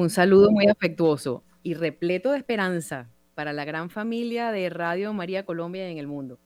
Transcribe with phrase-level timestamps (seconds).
[0.00, 5.44] Un saludo muy afectuoso y repleto de esperanza para la gran familia de Radio María
[5.44, 6.40] Colombia en el mundo.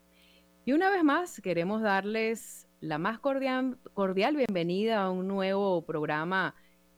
[0.64, 3.78] Y una vez más queremos darles la más cordial,
[4.36, 6.56] bienvenida a un nuevo programa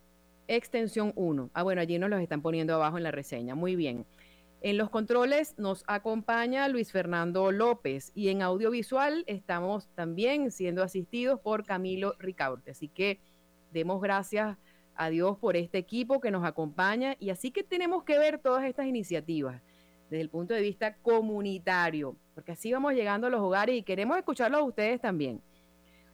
[0.49, 1.51] extensión 1.
[1.55, 3.55] Ah, bueno, allí nos los están poniendo abajo en la reseña.
[3.55, 4.07] Muy bien.
[4.65, 11.41] En los controles nos acompaña Luis Fernando López y en audiovisual estamos también siendo asistidos
[11.41, 12.71] por Camilo Ricaurte.
[12.71, 13.19] Así que
[13.73, 14.57] demos gracias
[14.95, 18.65] a Dios por este equipo que nos acompaña y así que tenemos que ver todas
[18.65, 19.61] estas iniciativas
[20.09, 24.17] desde el punto de vista comunitario, porque así vamos llegando a los hogares y queremos
[24.17, 25.43] escucharlos a ustedes también.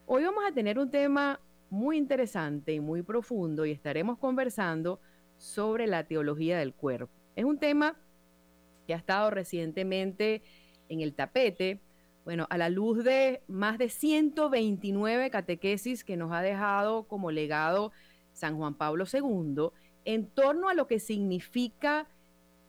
[0.06, 1.38] Hoy vamos a tener un tema
[1.68, 5.02] muy interesante y muy profundo y estaremos conversando
[5.36, 7.12] sobre la teología del cuerpo.
[7.36, 7.98] Es un tema
[8.88, 10.42] que ha estado recientemente
[10.88, 11.82] en el tapete,
[12.24, 17.92] bueno, a la luz de más de 129 catequesis que nos ha dejado como legado
[18.32, 19.68] San Juan Pablo II
[20.06, 22.08] en torno a lo que significa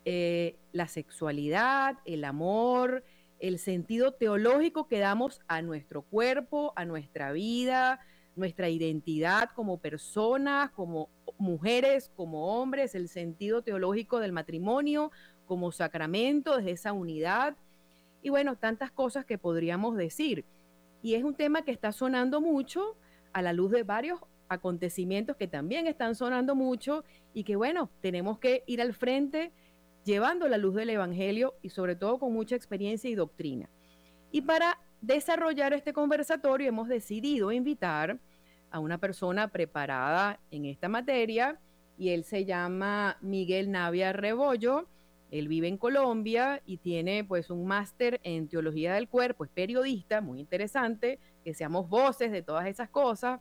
[0.04, 3.06] eh, la sexualidad, el amor,
[3.40, 8.02] el sentido teológico que damos a nuestro cuerpo, a nuestra vida,
[8.36, 15.12] nuestra identidad como personas, como mujeres, como hombres, el sentido teológico del matrimonio,
[15.50, 17.58] como sacramento, desde esa unidad.
[18.22, 20.46] Y bueno, tantas cosas que podríamos decir.
[21.02, 22.96] Y es un tema que está sonando mucho
[23.34, 28.38] a la luz de varios acontecimientos que también están sonando mucho y que bueno, tenemos
[28.38, 29.52] que ir al frente
[30.04, 33.70] llevando la luz del Evangelio y sobre todo con mucha experiencia y doctrina.
[34.32, 38.20] Y para desarrollar este conversatorio hemos decidido invitar
[38.70, 41.60] a una persona preparada en esta materia
[41.98, 44.88] y él se llama Miguel Navia Rebollo.
[45.32, 50.22] Él vive en Colombia y tiene pues un máster en teología del cuerpo, es periodista,
[50.22, 53.40] muy interesante, que seamos voces de todas esas cosas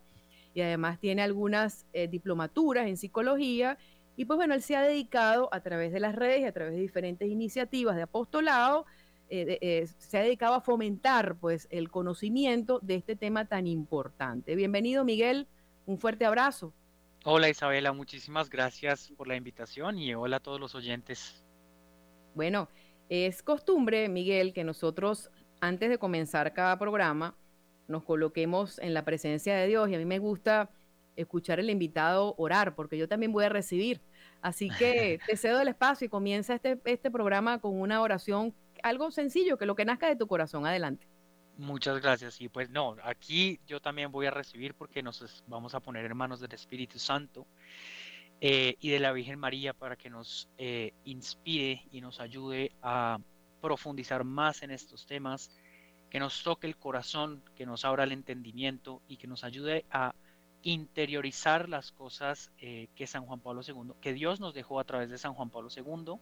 [0.55, 3.79] y además tiene algunas eh, diplomaturas en psicología
[4.17, 6.75] y pues bueno, él se ha dedicado a través de las redes y a través
[6.75, 8.85] de diferentes iniciativas de apostolado,
[9.31, 14.57] eh, eh, se ha dedicado a fomentar pues el conocimiento de este tema tan importante.
[14.57, 15.47] Bienvenido Miguel,
[15.87, 16.75] un fuerte abrazo.
[17.25, 21.45] Hola Isabela, muchísimas gracias por la invitación y hola a todos los oyentes.
[22.35, 22.69] Bueno,
[23.09, 25.31] es costumbre, Miguel, que nosotros
[25.61, 27.37] antes de comenzar cada programa
[27.89, 30.71] nos coloquemos en la presencia de Dios y a mí me gusta
[31.17, 34.01] escuchar al invitado orar porque yo también voy a recibir.
[34.41, 39.11] Así que te cedo el espacio y comienza este, este programa con una oración, algo
[39.11, 40.67] sencillo, que lo que nazca de tu corazón.
[40.67, 41.09] Adelante.
[41.57, 42.41] Muchas gracias.
[42.41, 46.17] Y pues no, aquí yo también voy a recibir porque nos vamos a poner en
[46.17, 47.49] manos del Espíritu Santo.
[48.41, 53.19] Eh, y de la Virgen María para que nos eh, inspire y nos ayude a
[53.61, 55.51] profundizar más en estos temas,
[56.09, 60.15] que nos toque el corazón, que nos abra el entendimiento y que nos ayude a
[60.63, 65.11] interiorizar las cosas eh, que San Juan Pablo II, que Dios nos dejó a través
[65.11, 66.15] de San Juan Pablo II.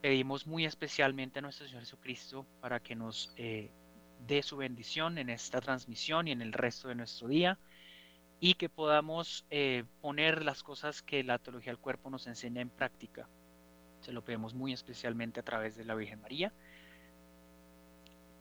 [0.00, 5.60] Pedimos muy especialmente a nuestro Señor Jesucristo para que nos dé su bendición en esta
[5.60, 7.58] transmisión y en el resto de nuestro día
[8.40, 12.70] y que podamos eh, poner las cosas que la teología del cuerpo nos enseña en
[12.70, 13.28] práctica.
[14.00, 16.52] Se lo pedimos muy especialmente a través de la Virgen María.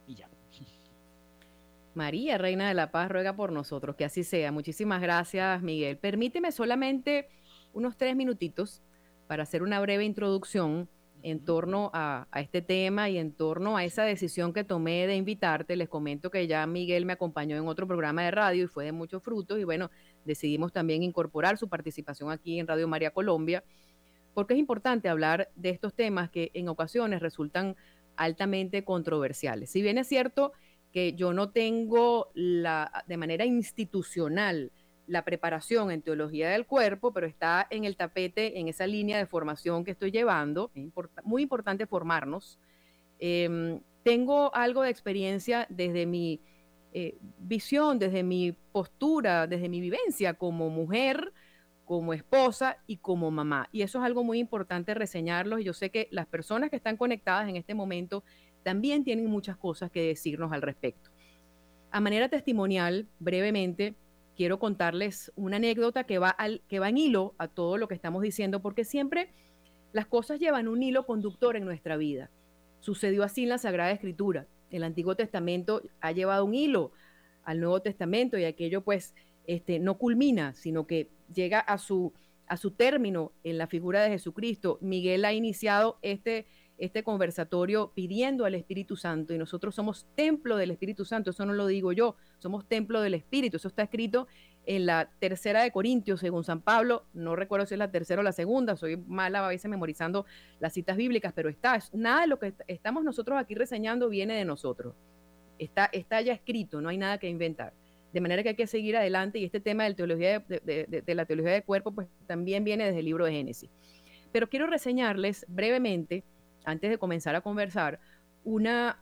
[0.08, 0.30] Y ya.
[1.94, 4.52] María, Reina de la Paz, ruega por nosotros, que así sea.
[4.52, 5.98] Muchísimas gracias, Miguel.
[5.98, 7.30] Permíteme solamente
[7.72, 8.82] unos tres minutitos
[9.28, 10.90] para hacer una breve introducción
[11.24, 15.78] en torno a, este tema y en torno a esa decisión que tomé de invitarte.
[15.78, 18.92] Les comento que ya Miguel me acompañó en otro programa de radio y fue de
[18.92, 19.90] muchos frutos y bueno,
[20.26, 23.64] decidimos también incorporar su participación aquí en Radio María Colombia,
[24.34, 27.78] porque es importante hablar de estos temas que en ocasiones resultan
[28.18, 29.72] altamente controversiales.
[29.72, 30.52] Si bien es cierto
[30.92, 34.74] que yo no tengo la, de manera institucional
[35.08, 39.26] la preparación en teología del cuerpo, pero está en el tapete, en esa línea de
[39.26, 40.72] formación que estoy llevando.
[40.76, 40.92] Es
[41.24, 42.60] muy importante formarnos.
[43.20, 46.42] Em, tengo algo de experiencia desde mi
[46.94, 51.34] eh, visión, desde mi postura, desde mi vivencia como mujer,
[51.86, 53.68] como esposa y como mamá.
[53.72, 55.60] Y eso es algo muy importante reseñarlo.
[55.60, 58.24] Y yo sé que las personas que están conectadas en este momento
[58.64, 61.10] también tienen muchas cosas que decirnos al respecto.
[61.92, 63.96] A manera testimonial, brevemente,
[64.36, 67.96] quiero contarles una anécdota que va, al, que va en hilo a todo lo que
[67.96, 69.30] estamos diciendo, porque siempre
[69.92, 72.30] las cosas llevan un hilo conductor en nuestra vida.
[72.80, 74.48] Sucedió así en la Sagrada Escritura.
[74.70, 76.92] El Antiguo Testamento ha llevado un hilo
[77.44, 79.14] al Nuevo Testamento y aquello pues
[79.46, 82.14] este, no culmina, sino que llega a su,
[82.48, 84.80] a su término en la figura de Jesucristo.
[84.82, 86.48] Miguel ha iniciado este
[86.84, 91.54] este conversatorio pidiendo al Espíritu Santo y nosotros somos templo del Espíritu Santo, eso no
[91.54, 94.28] lo digo yo, somos templo del Espíritu, eso está escrito
[94.66, 98.24] en la tercera de Corintios, según San Pablo, no recuerdo si es la tercera o
[98.24, 100.26] la segunda, soy mala a veces memorizando
[100.60, 104.44] las citas bíblicas, pero está, nada de lo que estamos nosotros aquí reseñando viene de
[104.44, 104.94] nosotros,
[105.60, 107.74] está, está ya escrito, no hay nada que inventar.
[108.12, 111.64] De manera que hay que seguir adelante y este tema de, de la teología del
[111.64, 113.72] cuerpo pues también viene desde el libro de Génesis.
[114.32, 116.24] Pero quiero reseñarles brevemente
[116.66, 118.00] antes de comenzar a conversar,
[118.44, 118.98] una,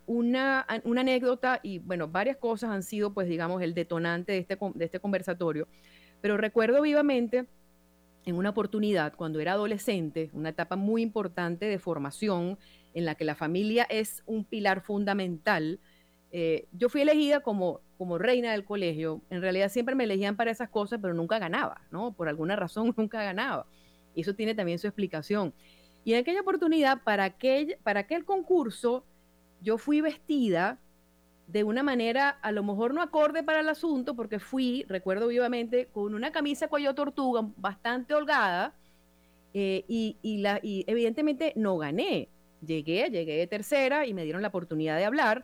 [0.68, 5.00] anécdota y, bueno, varias cosas han sido, pues, digamos, el detonante de este, de este
[5.00, 5.68] conversatorio.
[6.22, 7.48] Pero recuerdo vivamente
[8.26, 12.58] en una oportunidad cuando era adolescente, una etapa muy importante de formación
[12.94, 15.80] en la que la familia es un pilar fundamental.
[16.32, 19.22] Eh, yo fui elegida como, como reina del colegio.
[19.30, 22.14] En realidad siempre me elegían para esas cosas, pero nunca ganaba, ¿no?
[22.14, 23.66] Por alguna razón nunca ganaba.
[24.14, 25.54] Y eso tiene también su explicación.
[26.04, 29.06] Y en aquella oportunidad, para aquel, para concurso,
[29.62, 30.80] yo fui vestida
[31.48, 35.88] de una manera a lo mejor no acorde para el asunto, porque fui, recuerdo vivamente,
[35.92, 38.74] con una camisa cuello tortuga bastante holgada
[39.54, 42.30] eh, y, la, y evidentemente no gané.
[42.66, 45.44] Llegué, llegué de tercera y me dieron la oportunidad de hablar,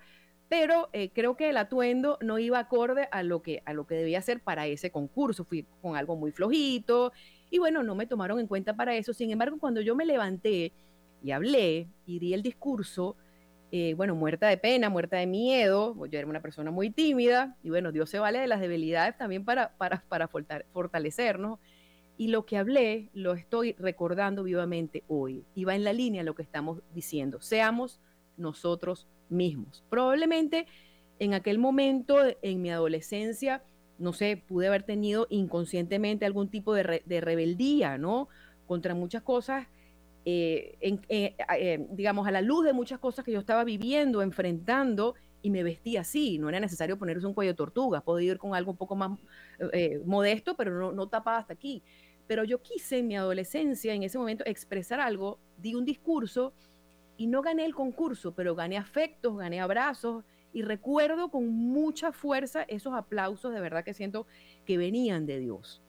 [0.50, 3.95] pero eh, creo que el atuendo no iba acorde a lo, que, a lo que
[3.95, 5.44] debía ser para ese concurso.
[5.44, 7.12] Fui con algo muy flojito
[7.49, 9.13] y bueno, no me tomaron en cuenta para eso.
[9.13, 10.73] Sin embargo, cuando yo me levanté
[11.23, 13.15] y hablé y di el discurso,
[13.71, 17.69] eh, bueno, muerta de pena, muerta de miedo, yo era una persona muy tímida y
[17.69, 21.59] bueno, Dios se vale de las debilidades también para, para, para fortalecernos.
[22.19, 26.33] Y lo que hablé lo estoy recordando vivamente hoy y va en la línea lo
[26.33, 27.41] que estamos diciendo.
[27.41, 28.00] Seamos
[28.38, 29.83] nosotros mismos.
[29.89, 30.65] Probablemente
[31.19, 33.63] en aquel momento, en mi adolescencia,
[33.99, 38.29] no sé, pude haber tenido inconscientemente algún tipo de, rebeldía, ¿no?
[38.67, 39.67] Contra muchas cosas,
[40.25, 45.15] eh, eh, eh, digamos, a la luz de muchas cosas que yo estaba viviendo, enfrentando,
[45.41, 46.38] y me vestía así.
[46.38, 49.17] No era necesario ponerse un cuello de tortuga, podía ir con algo un poco más
[50.05, 51.83] modesto, pero no, no hasta aquí.
[52.27, 56.53] Pero yo quise en mi adolescencia, en ese momento, expresar algo, di un discurso
[57.15, 60.25] y no gané el concurso, pero gané afectos, gané abrazos,
[60.57, 64.25] y recuerdo con mucha fuerza esos aplausos de verdad que siento
[64.65, 65.84] que venían de Dios.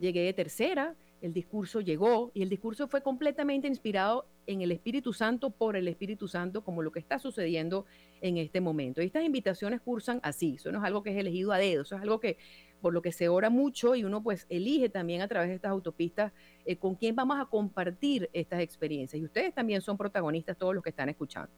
[0.00, 5.12] Llegué de tercera, el discurso llegó y el discurso fue completamente inspirado en el Espíritu
[5.12, 7.86] Santo por el Espíritu Santo, como lo que está sucediendo
[8.20, 9.00] en este momento.
[9.00, 11.94] Y estas invitaciones cursan así, eso no es algo que es elegido a dedo, eso
[11.94, 12.36] es algo que
[12.80, 15.70] por lo que se ora mucho y uno pues elige también a través de estas
[15.70, 16.32] autopistas
[16.64, 19.22] eh, con quién vamos a compartir estas experiencias.
[19.22, 21.52] Y ustedes también son protagonistas, todos los que están escuchando.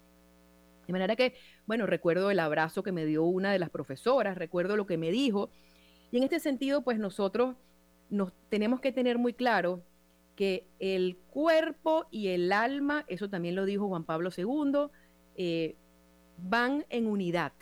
[0.86, 1.34] De manera que,
[1.66, 5.10] bueno, recuerdo el abrazo que me dio una de las profesoras, recuerdo lo que me
[5.10, 5.50] dijo.
[6.10, 7.56] Y en este sentido, pues nosotros
[8.10, 9.82] nos tenemos que tener muy claro
[10.36, 14.88] que el cuerpo y el alma, eso también lo dijo Juan Pablo II,
[15.36, 15.76] eh,
[16.38, 17.52] van en unidad,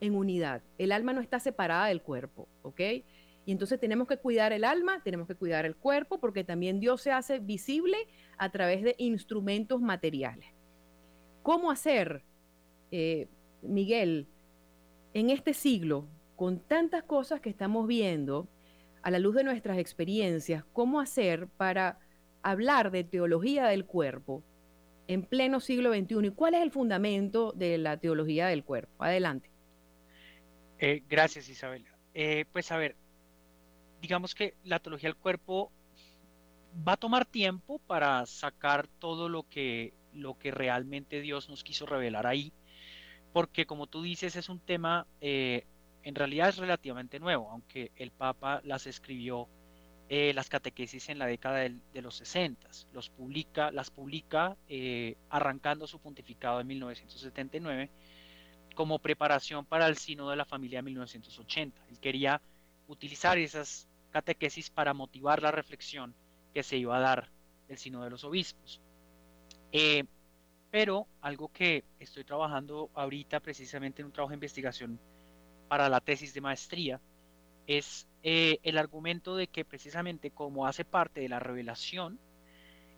[0.00, 0.62] en unidad.
[0.78, 2.80] El alma no está separada del cuerpo, ¿ok?
[3.44, 7.02] Y entonces tenemos que cuidar el alma, tenemos que cuidar el cuerpo, porque también Dios
[7.02, 7.96] se hace visible
[8.38, 10.46] a través de instrumentos materiales.
[11.42, 12.22] ¿Cómo hacer,
[12.90, 13.28] eh,
[13.62, 14.28] Miguel,
[15.12, 16.06] en este siglo,
[16.36, 18.48] con tantas cosas que estamos viendo,
[19.02, 21.98] a la luz de nuestras experiencias, cómo hacer para
[22.42, 24.44] hablar de teología del cuerpo
[25.08, 26.26] en pleno siglo XXI?
[26.26, 29.02] ¿Y cuál es el fundamento de la teología del cuerpo?
[29.02, 29.50] Adelante.
[30.78, 31.84] Eh, gracias, Isabel.
[32.14, 32.94] Eh, pues a ver,
[34.00, 35.72] digamos que la teología del cuerpo
[36.86, 41.86] va a tomar tiempo para sacar todo lo que lo que realmente Dios nos quiso
[41.86, 42.52] revelar ahí,
[43.32, 45.64] porque como tú dices es un tema, eh,
[46.02, 49.48] en realidad es relativamente nuevo, aunque el Papa las escribió
[50.08, 55.86] eh, las catequesis en la década de, los 60, los publica, las publica eh, arrancando
[55.86, 57.90] su pontificado en 1979
[58.74, 61.86] como preparación para el Sino de la Familia de 1980.
[61.90, 62.42] Él quería
[62.88, 66.14] utilizar esas catequesis para motivar la reflexión
[66.52, 67.30] que se iba a dar
[67.68, 68.80] el Sino de los Obispos.
[69.72, 70.04] Eh,
[70.70, 74.98] pero algo que estoy trabajando ahorita precisamente en un trabajo de investigación
[75.68, 77.00] para la tesis de maestría
[77.66, 82.18] es eh, el argumento de que precisamente como hace parte de la revelación,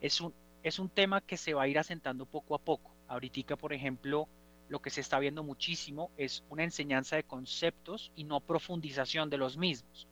[0.01, 2.95] es un, es un tema que se va a ir asentando poco a poco.
[3.09, 4.29] Ahorita, por ejemplo,
[4.69, 9.39] lo que se está viendo muchísimo es una enseñanza de conceptos y no profundización de
[9.39, 10.09] los mismos.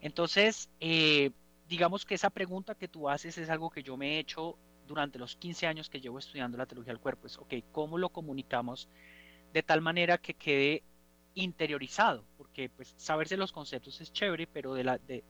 [0.00, 1.30] Entonces, eh,
[1.68, 5.18] digamos que esa pregunta que tú haces es algo que yo me he hecho durante
[5.18, 7.26] los 15 años que llevo estudiando la teología del cuerpo.
[7.26, 8.88] Es, ok, ¿cómo lo comunicamos
[9.52, 10.82] de tal manera que quede
[11.34, 12.24] interiorizado?
[12.36, 15.24] Porque pues saberse los conceptos es chévere, pero de la, de,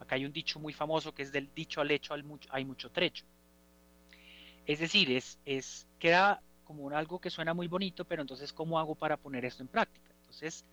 [0.00, 2.14] acá hay un dicho muy famoso que es del dicho al hecho
[2.50, 3.24] hay mucho trecho.
[4.66, 8.94] Es decir, es, es, queda como algo que suena muy bonito, pero entonces, ¿cómo hago
[8.94, 10.12] para poner esto en práctica?
[10.20, 10.64] Entonces,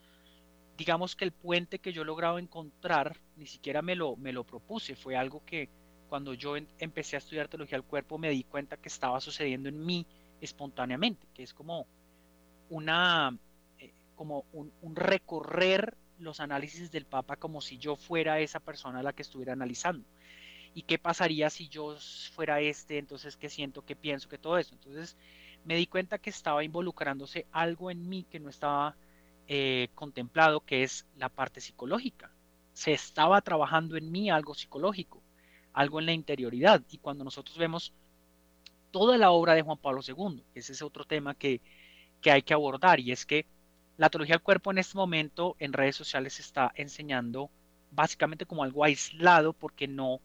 [0.77, 4.45] digamos que el puente que yo he logrado encontrar, ni siquiera me lo, me lo
[4.45, 5.69] propuse, fue algo que
[6.09, 9.85] cuando yo empecé a estudiar teología del cuerpo me di cuenta que estaba sucediendo en
[9.85, 10.05] mí
[10.41, 11.85] espontáneamente, que es como
[12.69, 13.37] una,
[13.77, 19.03] eh, como un, recorrer los análisis del Papa como si yo fuera esa persona a
[19.03, 20.05] la que estuviera analizando.
[20.73, 21.95] ¿Y qué pasaría si yo
[22.33, 22.97] fuera este?
[22.97, 23.85] Entonces, ¿qué siento?
[23.85, 24.29] ¿Qué pienso?
[24.29, 24.75] ¿Qué todo eso?
[24.75, 25.17] Entonces,
[25.63, 28.95] me di cuenta que estaba involucrándose algo en mí que no estaba
[29.47, 32.31] eh, contemplado, que es la parte psicológica.
[32.73, 35.23] Se estaba trabajando en mí algo psicológico,
[35.73, 36.81] algo en la interioridad.
[36.89, 37.93] Y cuando nosotros vemos
[38.91, 41.61] toda la obra de Juan Pablo II, ese es otro tema que,
[42.21, 43.45] que hay que abordar, y es que
[43.97, 47.49] la teología del cuerpo en este momento en redes sociales se está enseñando
[47.91, 50.21] básicamente como algo aislado porque no,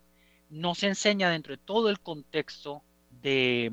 [0.50, 2.82] no se enseña dentro de todo el contexto
[3.22, 3.72] de,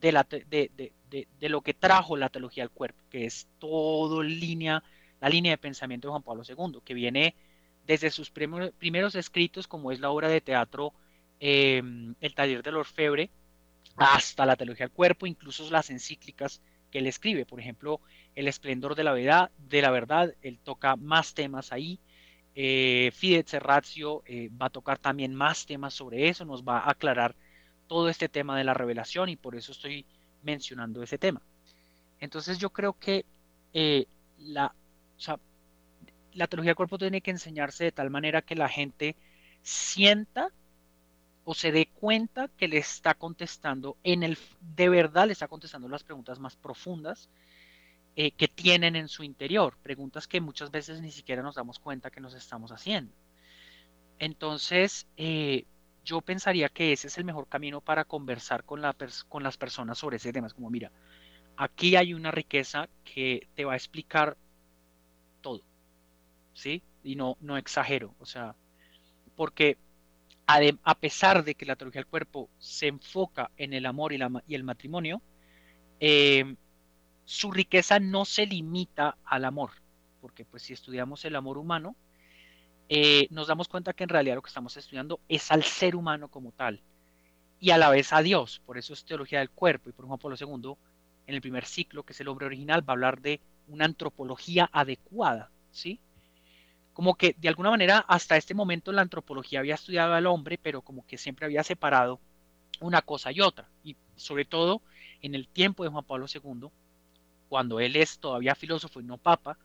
[0.00, 4.82] de, lo que trajo la teología del cuerpo, que es todo línea,
[5.20, 7.34] la línea de pensamiento de Juan Pablo II, que viene
[7.86, 10.92] desde sus primeros escritos, como es la obra de teatro
[11.40, 13.30] em, El taller del orfebre,
[13.96, 16.60] hasta la teología del cuerpo, incluso las encíclicas
[16.90, 17.46] que él escribe.
[17.46, 18.00] Por ejemplo,
[18.34, 21.98] El esplendor de la verdad, de la verdad él toca más temas ahí.
[22.54, 26.90] Eh, Fide Serratio eh, va a tocar también más temas sobre eso, nos va a
[26.90, 27.34] aclarar
[27.86, 30.04] todo este tema de la revelación y por eso estoy
[30.42, 31.42] mencionando ese tema.
[32.20, 33.24] Entonces yo creo que
[33.72, 34.06] eh,
[34.38, 34.74] la,
[36.34, 39.16] la teología del cuerpo tiene que enseñarse de tal manera que la gente
[39.62, 40.50] sienta
[41.44, 45.88] o se dé cuenta que le está contestando en el de verdad le está contestando
[45.88, 47.28] las preguntas más profundas
[48.16, 52.10] eh, que tienen en su interior, preguntas que muchas veces ni siquiera nos damos cuenta
[52.10, 53.14] que nos estamos haciendo.
[54.18, 55.64] Entonces, eh,
[56.04, 58.82] yo pensaría que ese es el mejor camino para conversar con,
[59.28, 60.48] con las personas sobre ese tema.
[60.48, 60.90] Es como, mira,
[61.56, 64.36] aquí hay una riqueza que te va a explicar
[65.40, 65.62] todo,
[66.60, 66.82] ¿sí?
[67.02, 68.54] Y no, no exagero, o sea,
[69.34, 69.78] porque
[70.46, 74.30] a, pesar de que la teología del cuerpo se enfoca en el amor y, la,
[74.46, 75.22] y el matrimonio,
[76.00, 76.56] eh,
[77.24, 79.70] su riqueza no se limita al amor,
[80.20, 81.96] porque pues si estudiamos el amor humano,
[82.88, 86.28] eh, nos damos cuenta que en realidad lo que estamos estudiando es al ser humano
[86.28, 86.82] como tal
[87.60, 88.60] y a la vez a Dios.
[88.66, 90.74] Por eso es teología del cuerpo y por Juan Pablo II,
[91.26, 94.68] en el primer ciclo, que es el hombre original, va a hablar de una antropología
[94.72, 96.00] adecuada, ¿sí?
[97.00, 100.82] Como que de alguna manera hasta este momento la antropología había estudiado al hombre, pero
[100.82, 102.20] como que siempre había separado
[102.78, 103.70] una cosa y otra.
[103.82, 104.82] Y sobre todo
[105.22, 106.68] en el tiempo de Juan Pablo II,
[107.48, 109.56] cuando él es todavía filósofo y no papa,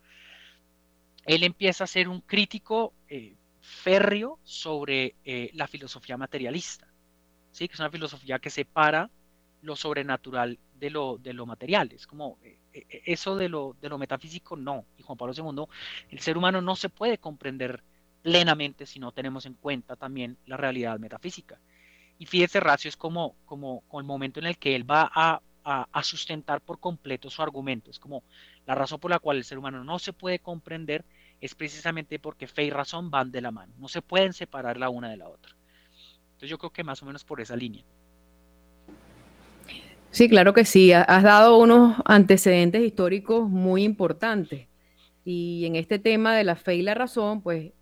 [1.25, 6.87] él empieza a ser un crítico eh, férreo sobre eh, la filosofía materialista,
[7.51, 7.67] ¿sí?
[7.67, 9.09] que es una filosofía que separa
[9.65, 11.91] lo sobrenatural de lo, de lo material.
[11.91, 12.57] Es como eh,
[13.05, 14.85] eso de lo, de lo metafísico, no.
[14.97, 15.65] Y Juan Pablo II,
[16.09, 17.83] el ser humano no se puede comprender
[18.21, 21.59] plenamente si no tenemos en cuenta también la realidad metafísica.
[22.17, 25.41] Y fíjese, Racio es como, como, como el momento en el que él va a,
[25.63, 27.91] a, a, sustentar por completo su argumento.
[27.91, 28.23] Es como
[28.65, 31.05] la razón por la cual el ser humano no se puede comprender
[31.41, 34.89] es precisamente porque fe y razón van de la mano, no se pueden separar la
[34.89, 35.55] una de la otra.
[36.27, 37.83] Entonces yo creo que más o menos por esa línea.
[40.15, 44.69] Sí, claro que sí, has dado unos antecedentes históricos muy importantes.
[45.25, 47.73] Y en este tema de la fe y la razón, pues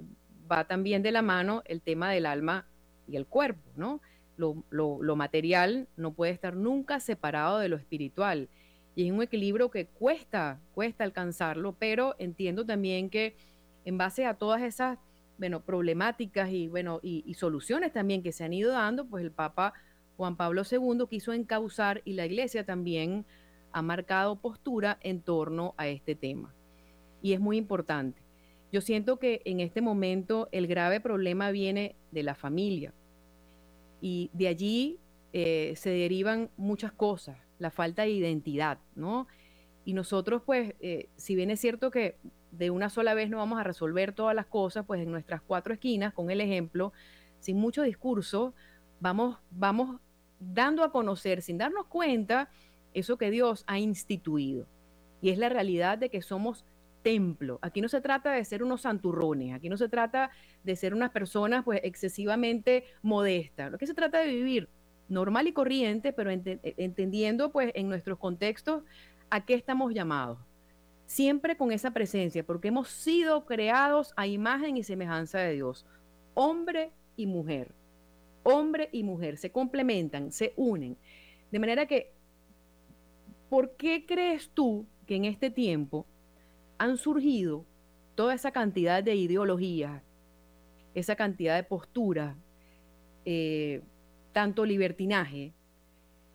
[0.51, 2.65] va también de la mano el tema del alma
[3.07, 4.01] y el cuerpo, ¿no?
[4.35, 8.49] Lo, lo, material no puede estar nunca separado de lo espiritual.
[8.95, 13.35] Y es un equilibrio que cuesta, cuesta alcanzarlo, pero entiendo también que
[13.85, 14.97] en base a todas esas,
[15.37, 19.75] bueno, problemáticas y, bueno, y, soluciones también que se han ido dando, pues el Papa
[20.17, 23.25] Juan Pablo II quiso encauzar y la Iglesia también
[23.71, 26.53] ha marcado postura en torno a este tema.
[27.21, 28.21] Y es muy importante.
[28.71, 32.93] Yo siento que en este momento el grave problema viene de la familia
[34.01, 34.99] y de allí
[35.31, 39.27] eh, se derivan muchas cosas, la falta de identidad, ¿no?
[39.85, 42.17] Y nosotros, pues, eh, si bien es cierto que
[42.51, 45.73] de una sola vez no vamos a resolver todas las cosas, pues en nuestras cuatro
[45.73, 46.93] esquinas, con el ejemplo,
[47.39, 48.53] sin mucho discurso,
[48.99, 49.99] vamos, vamos
[50.53, 52.49] dando a conocer, sin darnos cuenta,
[52.93, 54.67] eso que Dios ha instituido.
[55.21, 56.65] Y es la realidad de que somos
[57.03, 57.59] templo.
[57.61, 60.31] Aquí no se trata de ser unos santurrones, aquí no se trata
[60.63, 63.71] de ser unas personas pues excesivamente modestas.
[63.71, 64.69] Lo que se trata de vivir
[65.09, 68.83] normal y corriente, pero entendiendo pues en nuestros contextos
[69.29, 70.39] a qué estamos llamados.
[71.05, 75.85] Siempre con esa presencia, porque hemos sido creados a imagen y semejanza de Dios.
[76.33, 77.73] Hombre y mujer.
[78.43, 80.97] Hombre y mujer se complementan, se unen.
[81.51, 82.11] De manera que,
[83.49, 86.05] ¿por qué crees tú que en este tiempo
[86.77, 87.65] han surgido
[88.15, 90.01] toda esa cantidad de ideologías,
[90.93, 92.35] esa cantidad de posturas,
[93.25, 93.81] eh,
[94.33, 95.53] tanto libertinaje?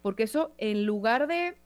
[0.03, 1.57] Porque eso, en lugar de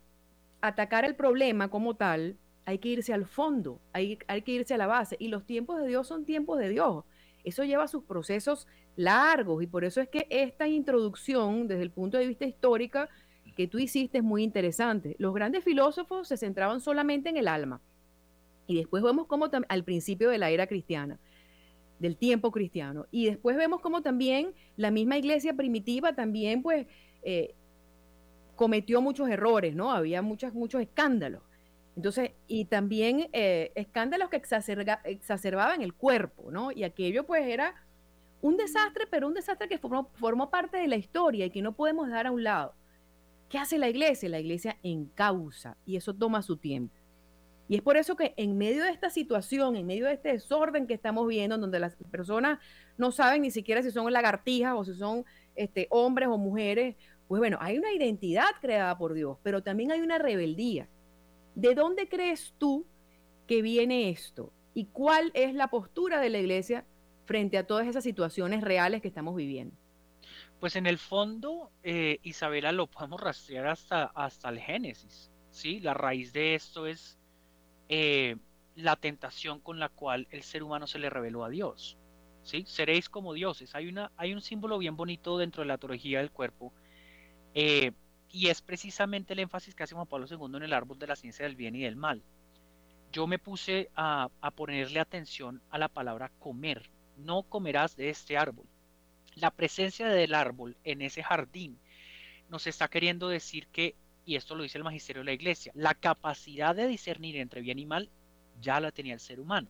[0.61, 4.79] atacar el problema como tal, hay que irse al fondo, hay, hay que irse a
[4.79, 5.17] la base.
[5.19, 7.05] Y los tiempos de Dios son tiempos de Dios.
[7.45, 12.19] Eso lleva sus procesos largos y por eso es que esta introducción desde el punto
[12.19, 13.01] de vista histórico
[13.57, 15.17] que tú hiciste es muy interesante.
[15.19, 17.81] Los grandes filósofos se centraban solamente en el alma
[18.67, 21.19] y después vemos cómo al principio de la era cristiana,
[21.99, 26.87] del tiempo cristiano, y después vemos cómo también la misma iglesia primitiva también pues
[27.23, 27.55] eh,
[28.57, 29.93] cometió muchos errores, ¿no?
[29.93, 31.43] Había muchos, muchos escándalos.
[31.97, 36.73] Entonces, y también eh, escándalos que exacerbaban el cuerpo, ¿no?
[36.73, 37.75] Y aquello pues era
[38.41, 42.09] un desastre, pero un desastre que formó, parte de la historia y que no podemos
[42.11, 42.75] dar a un lado.
[43.49, 44.29] ¿Qué hace la iglesia?
[44.29, 46.95] La iglesia en causa y eso toma su tiempo.
[47.69, 50.87] Y es por eso que en medio de esta situación, en medio de este desorden
[50.87, 52.59] que estamos viendo, donde las personas
[52.99, 55.25] no saben ni siquiera si son lagartijas o si son
[55.55, 56.97] este, hombres o mujeres,
[57.29, 60.89] pues bueno, hay una identidad creada por Dios, pero también hay una rebeldía.
[61.55, 62.87] ¿De dónde crees tú
[63.47, 64.53] que viene esto?
[64.75, 66.87] ¿Y cuál es la postura de la iglesia
[67.27, 69.77] frente a todas esas situaciones reales que estamos viviendo?
[70.61, 75.31] Pues en el fondo, eh, Isabela, lo podemos rastrear hasta, hasta el Génesis.
[75.51, 75.81] ¿sí?
[75.81, 77.19] La raíz de esto es
[77.89, 78.37] eh,
[78.77, 81.99] la tentación con la cual el ser humano se le reveló a Dios.
[82.43, 82.65] ¿sí?
[82.67, 83.75] Seréis como dioses.
[83.75, 86.73] Hay, una, hay un símbolo bien bonito dentro de la teología del cuerpo.
[87.55, 87.93] Eh,
[88.33, 91.17] y es precisamente el énfasis que hace Juan Pablo II en el árbol de la
[91.17, 92.23] ciencia del bien y del mal.
[93.13, 96.91] Yo me puse a, a ponerle atención a la palabra comer.
[97.19, 98.67] No comerás de este árbol.
[99.35, 101.79] La presencia del árbol en ese jardín
[102.49, 105.95] nos está queriendo decir que y esto lo dice el magisterio de la iglesia, la
[105.95, 108.11] capacidad de discernir entre bien y mal
[108.61, 109.69] ya la tenía el ser humano.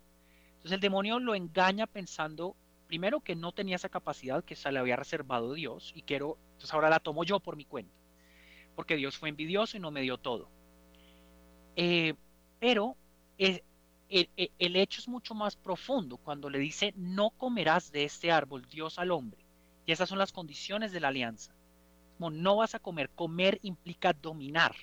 [0.56, 2.54] Entonces el demonio lo engaña pensando,
[2.86, 6.72] primero, que no tenía esa capacidad que se le había reservado Dios y quiero, entonces
[6.74, 7.92] ahora la tomo yo por mi cuenta,
[8.74, 10.50] porque Dios fue envidioso y no me dio todo.
[11.76, 12.14] Eh,
[12.58, 12.96] pero
[13.38, 13.62] el,
[14.58, 19.10] hecho es mucho más profundo cuando le dice, no comerás de este árbol, Dios al
[19.10, 19.44] hombre.
[19.86, 21.54] Y esas son las condiciones de la alianza
[22.30, 23.10] no vas a comer.
[23.10, 24.74] Comer implica dominar,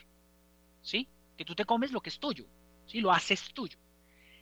[0.82, 1.08] ¿sí?
[1.38, 2.46] Que tú te comes lo que es tuyo,
[2.86, 3.00] ¿sí?
[3.00, 3.78] Lo haces tuyo.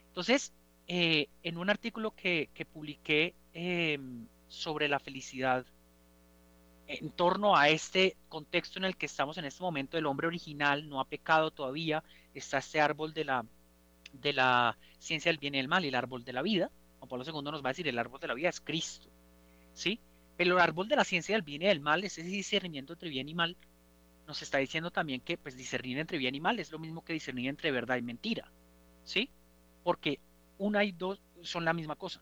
[0.08, 0.54] Entonces,
[0.88, 5.66] eh, en un artículo que, publiqué em, sobre la felicidad,
[6.88, 10.88] en torno a este contexto en el que estamos en este momento, el hombre original
[10.88, 15.84] no ha pecado todavía, está este árbol de la, ciencia del bien y el mal
[15.84, 16.72] el árbol de la vida.
[17.00, 19.10] Juan Pablo II nos va a decir, el árbol de la vida es Cristo,
[19.74, 20.00] ¿sí?
[20.38, 23.28] Pero el árbol de la ciencia del bien y del mal, ese discernimiento entre bien
[23.28, 23.58] y mal,
[24.26, 27.14] nos está diciendo también que pues discernir entre bien y mal es lo mismo que
[27.14, 28.50] discernir entre verdad y mentira.
[29.04, 29.30] ¿Sí?
[29.84, 30.20] Porque
[30.58, 32.22] una y dos son la misma cosa.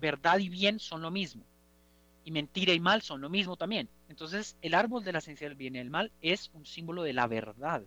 [0.00, 1.44] Verdad y bien son lo mismo.
[2.24, 3.88] Y mentira y mal son lo mismo también.
[4.08, 7.12] Entonces, el árbol de la ciencia del bien y del mal es un símbolo de
[7.12, 7.82] la verdad.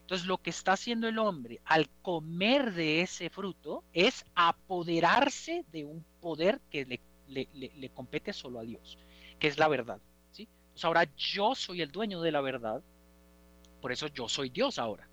[0.00, 5.84] Entonces, lo que está haciendo el hombre al comer de ese fruto es apoderarse de
[5.84, 7.00] un poder que le
[7.32, 8.98] le, compete solo a Dios,
[9.38, 10.00] que es la verdad.
[10.32, 10.48] ¿sí?
[10.82, 12.82] ahora yo soy el dueño de la verdad,
[13.80, 15.08] por eso yo soy Dios ahora.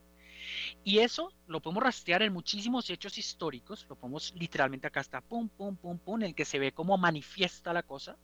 [0.83, 5.49] Y eso lo podemos rastrear en muchísimos hechos históricos, lo podemos literalmente acá está, pum,
[5.49, 8.17] pum, pum, pum, en el que se ve cómo manifiesta la cosa,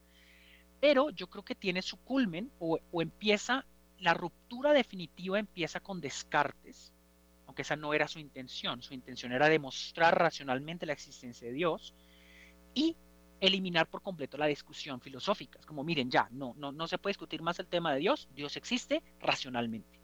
[0.79, 3.65] pero yo creo que tiene su culmen o, o empieza,
[3.99, 6.93] la ruptura definitiva empieza con Descartes,
[7.47, 11.93] aunque esa no era su intención, su intención era demostrar racionalmente la existencia de Dios,
[12.73, 12.95] y
[13.39, 15.59] eliminar por completo la discusión filosófica.
[15.59, 18.27] Es como, miren, ya, no, no, no se puede discutir más el tema de Dios,
[18.33, 19.99] Dios existe racionalmente.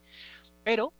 [0.63, 0.93] Pero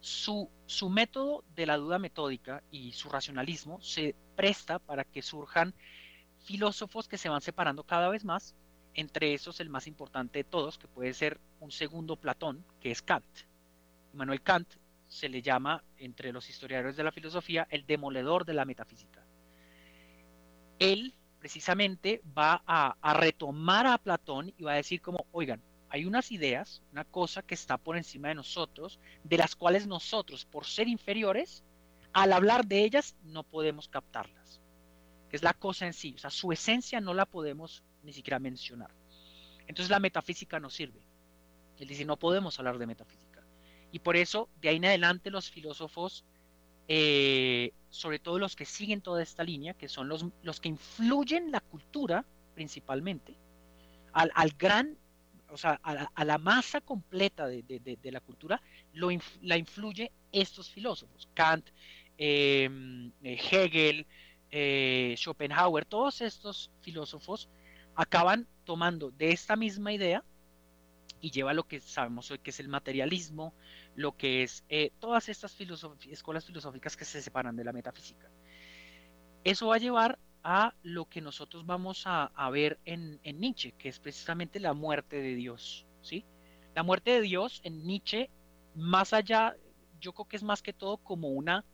[0.00, 5.74] su, su método de la duda metódica y su racionalismo se presta para que surjan
[6.44, 8.54] filósofos que se van separando cada vez más,
[8.94, 13.02] entre esos el más importante de todos, que puede ser un segundo Platón, que es
[13.02, 13.26] Kant.
[14.12, 14.74] Immanuel Kant
[15.08, 19.24] se le llama, entre los historiadores de la filosofía, el demoledor de la metafísica.
[20.78, 26.04] Él precisamente va a, a retomar a Platón y va a decir como, oigan, hay
[26.04, 30.66] unas ideas, una cosa que está por encima de nosotros, de las cuales nosotros, por
[30.66, 31.64] ser inferiores,
[32.12, 34.60] al hablar de ellas no podemos captarlas,
[35.30, 38.90] es la cosa en sí, o sea, su esencia no la podemos ni siquiera mencionar.
[39.66, 41.00] Entonces la metafísica no sirve.
[41.78, 43.44] Él dice, no podemos hablar de metafísica.
[43.92, 46.24] Y por eso, de ahí en adelante, los filósofos,
[46.88, 51.52] eh, sobre todo los que siguen toda esta línea, que son los, los que influyen
[51.52, 52.24] la cultura
[52.54, 53.36] principalmente,
[54.12, 54.98] al, al gran
[55.50, 58.60] o sea, a la, masa completa de, la cultura
[58.92, 59.08] lo
[59.42, 61.68] la influye estos filósofos, Kant,
[62.16, 64.06] em, eh, Hegel,
[64.50, 67.48] eh, Schopenhauer, todos estos filósofos
[67.94, 70.22] acaban tomando de esta misma idea
[71.20, 73.54] y lleva lo que sabemos hoy que es el materialismo,
[73.94, 75.56] lo que es eh, todas estas
[76.10, 78.30] escuelas filosóficas que se separan de la metafísica.
[79.44, 80.18] Eso va a llevar
[80.50, 85.34] a lo que nosotros vamos a, ver en, Nietzsche, que es precisamente la muerte de
[85.34, 85.86] Dios.
[86.00, 86.24] ¿sí?
[86.74, 88.30] La muerte de Dios en Nietzsche,
[88.74, 89.54] más allá,
[90.00, 91.66] yo creo que es más que todo como, una,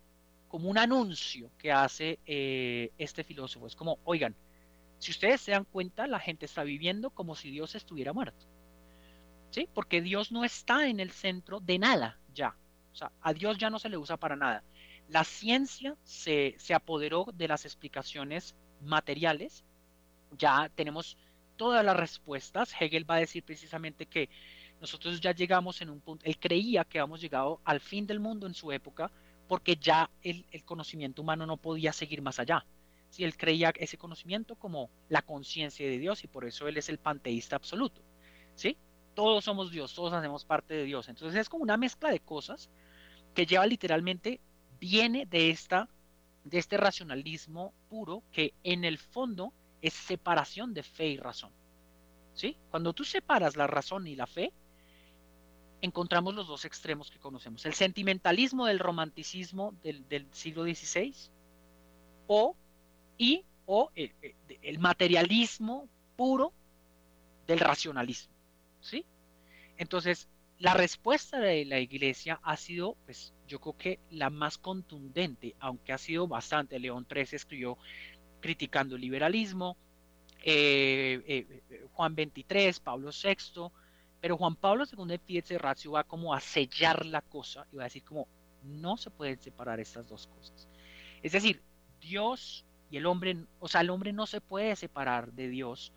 [0.49, 3.69] como un anuncio que hace eh, este filósofo.
[3.69, 4.35] Es como, oigan,
[4.99, 8.45] si ustedes se dan cuenta, la gente está viviendo como si Dios estuviera muerto.
[9.51, 9.69] ¿Sí?
[9.73, 12.57] Porque Dios no está en el centro de nada ya.
[12.93, 14.65] O sea, a Dios ya no se le usa para nada.
[15.07, 19.65] La ciencia se, se apoderó de las explicaciones materiales.
[20.39, 21.17] Ya tenemos
[21.57, 22.75] todas las respuestas.
[22.79, 24.29] Hegel va a decir precisamente que
[24.81, 28.47] nosotros ya llegamos en un punto, él creía que habíamos llegado al fin del mundo
[28.47, 29.11] en su época
[29.49, 32.65] porque ya el, conocimiento humano no podía seguir más allá.
[33.11, 36.89] Si él creía ese conocimiento como la conciencia de Dios y por eso él es
[36.89, 38.03] el panteísta absoluto.
[38.55, 38.77] ¿Sí?
[39.15, 41.09] Todos somos Dios, todos hacemos parte de Dios.
[41.09, 42.69] Entonces es como una mezcla de cosas
[43.35, 44.41] que lleva literalmente,
[44.81, 45.89] viene de esta
[46.45, 49.53] de este racionalismo puro que en el fondo
[49.83, 51.53] es separación de fe y razón.
[52.35, 52.57] ¿Sí?
[52.71, 54.53] Cuando tú separas la razón y la fe,
[55.81, 57.65] encontramos los dos extremos que conocemos.
[57.67, 61.15] El sentimentalismo del romanticismo del, siglo XVI
[62.27, 62.57] o,
[63.19, 66.53] y, o eh, eh, el materialismo puro
[67.47, 68.35] del racionalismo.
[68.81, 69.05] ¿Sí?
[69.77, 75.55] Entonces, la respuesta de la iglesia ha sido, pues, yo creo que la más contundente,
[75.59, 76.79] aunque ha sido bastante.
[76.79, 77.79] León XIII escribió
[78.41, 79.77] criticando el liberalismo,
[80.43, 83.71] eh, eh, Juan XXIII, Pablo VI,
[84.21, 87.83] pero Juan Pablo II de Fiat Ratio va como a sellar la cosa y va
[87.83, 88.29] a decir como
[88.63, 90.69] no se pueden separar estas dos cosas.
[91.23, 91.63] Es decir,
[92.01, 95.93] Dios y el hombre, o sea, el hombre no se puede separar de Dios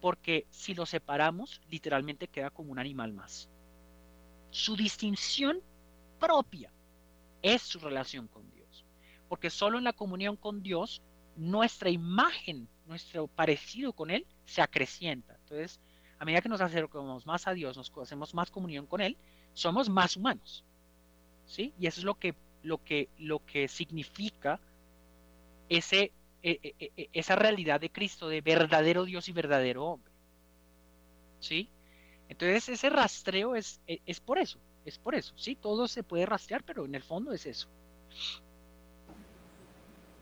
[0.00, 3.48] porque si lo separamos, literalmente queda como un animal más.
[4.52, 5.60] Su distinción
[6.20, 6.70] propia
[7.40, 8.84] es su relación con Dios.
[9.28, 11.00] Porque solo en la comunión con Dios,
[11.36, 15.34] nuestra imagen, nuestro parecido con Él se acrecienta.
[15.36, 15.80] Entonces,
[16.18, 19.16] a medida que nos acercamos más a Dios, nos hacemos más comunión con Él,
[19.54, 20.64] somos más humanos.
[21.46, 21.72] ¿Sí?
[21.78, 24.60] Y eso es lo que, lo que, lo que significa
[25.70, 26.12] ese,
[26.42, 30.12] e, e, e, esa realidad de Cristo, de verdadero Dios y verdadero hombre.
[31.40, 31.70] ¿Sí?
[32.32, 36.64] Entonces ese rastreo es, es por eso, es por eso, sí, todo se puede rastrear,
[36.64, 37.68] pero en el fondo es eso.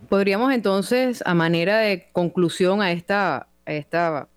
[0.09, 4.29] Podríamos entonces, a manera de conclusión a esta, esta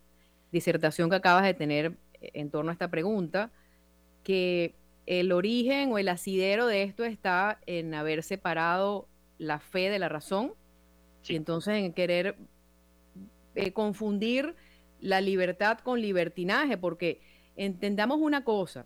[0.51, 3.49] disertación que acabas de tener en torno a esta pregunta,
[4.23, 4.75] que
[5.07, 9.07] el origen o el asidero de esto está en haber separado
[9.39, 10.53] la fe de la razón
[11.27, 12.38] y entonces en querer
[13.55, 14.55] eh, confundir
[15.01, 18.85] la libertad con libertinaje, porque entendamos una cosa,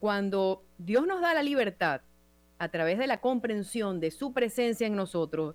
[0.00, 2.02] cuando Dios nos da la libertad
[2.58, 5.54] a través de la comprensión de su presencia en nosotros,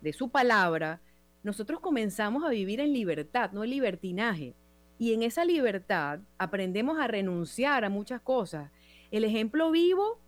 [0.00, 1.00] de su palabra,
[1.42, 4.54] nosotros comenzamos a vivir en libertad, no en libertinaje.
[4.98, 8.70] Y en esa libertad aprendemos a renunciar a muchas cosas.
[9.10, 10.20] El ejemplo vivo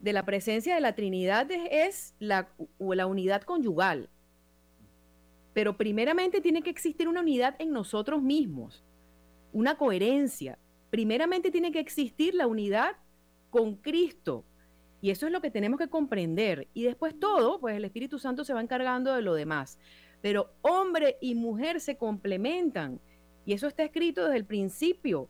[0.00, 4.10] de la presencia de la Trinidad es la, unidad conyugal.
[5.54, 8.84] Pero primeramente tiene que existir una unidad en nosotros mismos,
[9.52, 10.58] una coherencia,
[10.94, 12.92] primeramente tiene que existir la unidad
[13.50, 14.44] con Cristo.
[15.02, 16.68] Y eso es lo que tenemos que comprender.
[16.72, 19.76] Y después todo, pues el Espíritu Santo se va encargando de lo demás.
[20.22, 23.00] Pero hombre y mujer se complementan.
[23.44, 25.28] Y eso está escrito desde el principio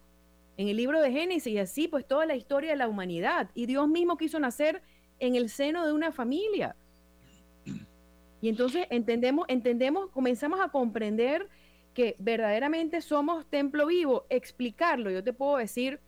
[0.59, 3.48] en el libro de Génesis y así pues toda la historia de la humanidad.
[3.55, 4.83] Y Dios mismo quiso nacer
[5.18, 6.77] en el seno de una familia.
[8.42, 11.48] Y entonces entendemos, entendemos, comenzamos a comprender
[11.94, 15.11] que verdaderamente somos templo vivo, explicarlo.
[15.11, 16.00] Yo te puedo decir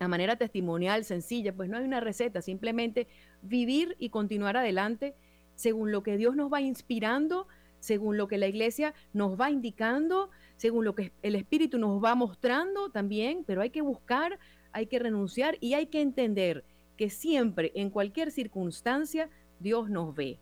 [0.00, 3.06] de manera testimonial, sencilla, pues no hay una receta, simplemente
[3.42, 5.14] vivir y continuar adelante
[5.54, 7.46] según lo que Dios nos va inspirando,
[7.78, 12.14] según lo que la iglesia nos va indicando, según lo que el Espíritu nos va
[12.14, 14.38] mostrando también, pero hay que buscar,
[14.72, 16.64] hay que renunciar y hay que entender
[16.96, 19.28] que siempre, en cualquier circunstancia,
[19.60, 20.38] Dios nos ve.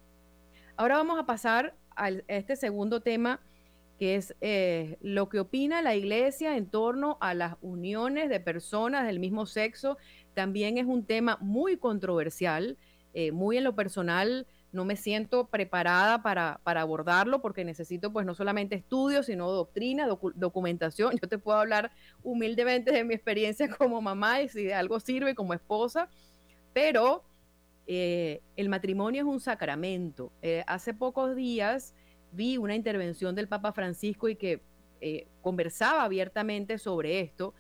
[0.77, 3.41] Ahora vamos a pasar a este segundo tema,
[3.99, 9.07] que es eh, lo que opina la iglesia en torno a las uniones de personas
[9.07, 9.97] del mismo sexo.
[10.35, 12.79] También es un tema muy controversial,
[13.15, 18.35] eh, muy en lo personal no me siento preparada para, abordarlo porque necesito pues no
[18.35, 21.13] solamente estudios, sino doctrina, documentación.
[21.23, 25.35] Yo te puedo hablar humildemente de mi experiencia como mamá y si de algo sirve
[25.35, 26.09] como esposa,
[26.73, 27.23] pero
[27.87, 30.33] eh, el matrimonio es un sacramento.
[30.67, 31.95] Hace pocos días
[32.33, 34.63] vi una intervención del Papa Francisco y que
[35.01, 37.55] eh, conversaba abiertamente sobre esto.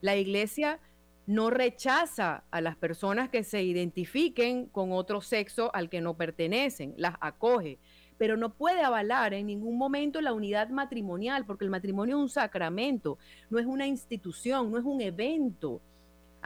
[0.00, 0.80] La iglesia
[1.26, 6.94] no rechaza a las personas que se identifiquen con otro sexo al que no pertenecen,
[6.96, 7.78] las acoge,
[8.16, 12.28] pero no puede avalar en ningún momento la unidad matrimonial, porque el matrimonio es un
[12.28, 13.18] sacramento,
[13.50, 15.82] no es una institución, no es un evento.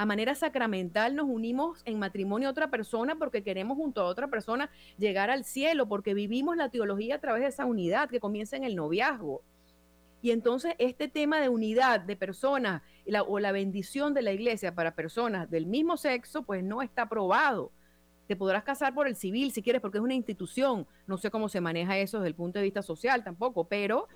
[0.00, 4.28] A manera sacramental nos unimos en matrimonio a otra persona porque queremos junto a otra
[4.28, 8.56] persona llegar al cielo, porque vivimos la teología a través de esa unidad que comienza
[8.56, 9.42] en el noviazgo.
[10.22, 12.80] Y entonces este tema de unidad de personas
[13.26, 17.70] o la bendición de la iglesia para personas del mismo sexo, pues no está aprobado.
[18.26, 20.86] Te podrás casar por el civil si quieres, porque es una institución.
[21.06, 24.08] No sé cómo se maneja eso desde el punto de vista social tampoco, pero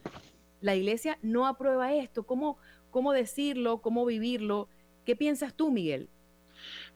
[0.63, 2.23] la iglesia no aprueba esto.
[2.23, 2.57] ¿Cómo,
[2.91, 3.83] cómo decirlo?
[3.83, 4.71] ¿Cómo vivirlo?
[5.05, 6.09] ¿Qué piensas tú, Miguel?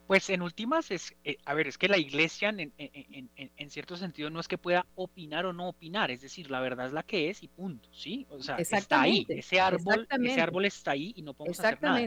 [0.09, 4.41] Pues en últimas, es, eh, a ver, es que la iglesia en, cierto sentido no
[4.41, 7.43] es que pueda opinar o no opinar, es decir, la verdad es la que es
[7.43, 8.27] y punto, ¿sí?
[8.31, 12.01] O sea, está ahí, ese árbol, ese árbol está ahí y no podemos hacer nada.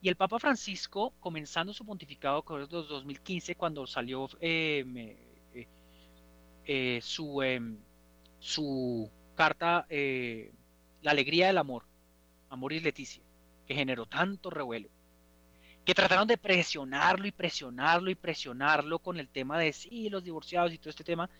[0.00, 5.66] Y el Papa Francisco, comenzando su pontificado en 2015, cuando salió eh,
[6.64, 7.76] eh, su, em,
[8.38, 11.84] su carta, La alegría del amor,
[12.48, 13.22] Amor y Leticia,
[13.66, 14.95] que generó tanto revuelo
[15.86, 20.72] que trataron de presionarlo y presionarlo y presionarlo con el tema de sí, los divorciados
[20.72, 21.30] y todo este tema,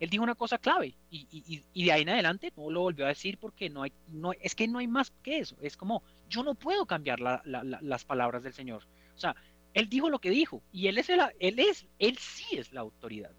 [0.00, 3.36] él dijo una cosa clave y, de ahí en adelante no lo volvió a decir
[3.36, 6.54] porque no hay, no, es que no hay más que eso, es como, yo no
[6.54, 8.84] puedo cambiar las palabras del Señor.
[9.14, 9.36] O sea,
[9.74, 12.80] él dijo lo que dijo y él es, el, él es, él sí es la
[12.80, 13.32] autoridad.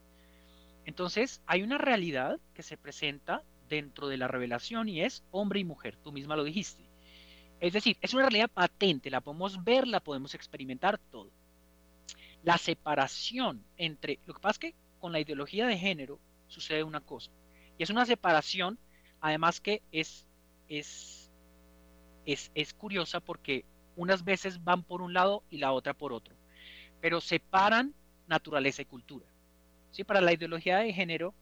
[0.86, 5.64] Entonces, hay una realidad que se presenta dentro de la revelación y es hombre y
[5.64, 6.91] mujer, tú misma lo dijiste.
[7.62, 11.30] Es decir, es una realidad patente, la podemos ver, la podemos experimentar todo.
[12.44, 17.02] La separación entre, lo que pasa es que con la ideología de género sucede una
[17.02, 17.30] cosa,
[17.78, 18.80] y es una separación,
[19.22, 20.26] además que es,
[20.70, 21.30] es,
[22.26, 23.64] es, curiosa porque
[23.96, 26.34] unas veces van por un lado y la otra por otro,
[27.00, 27.94] pero separan
[28.28, 29.28] naturaleza y cultura.
[29.92, 30.04] ¿Sí?
[30.04, 31.36] Para la ideología de género,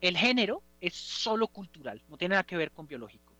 [0.00, 3.35] el género es solo cultural, no tiene nada que ver con biológico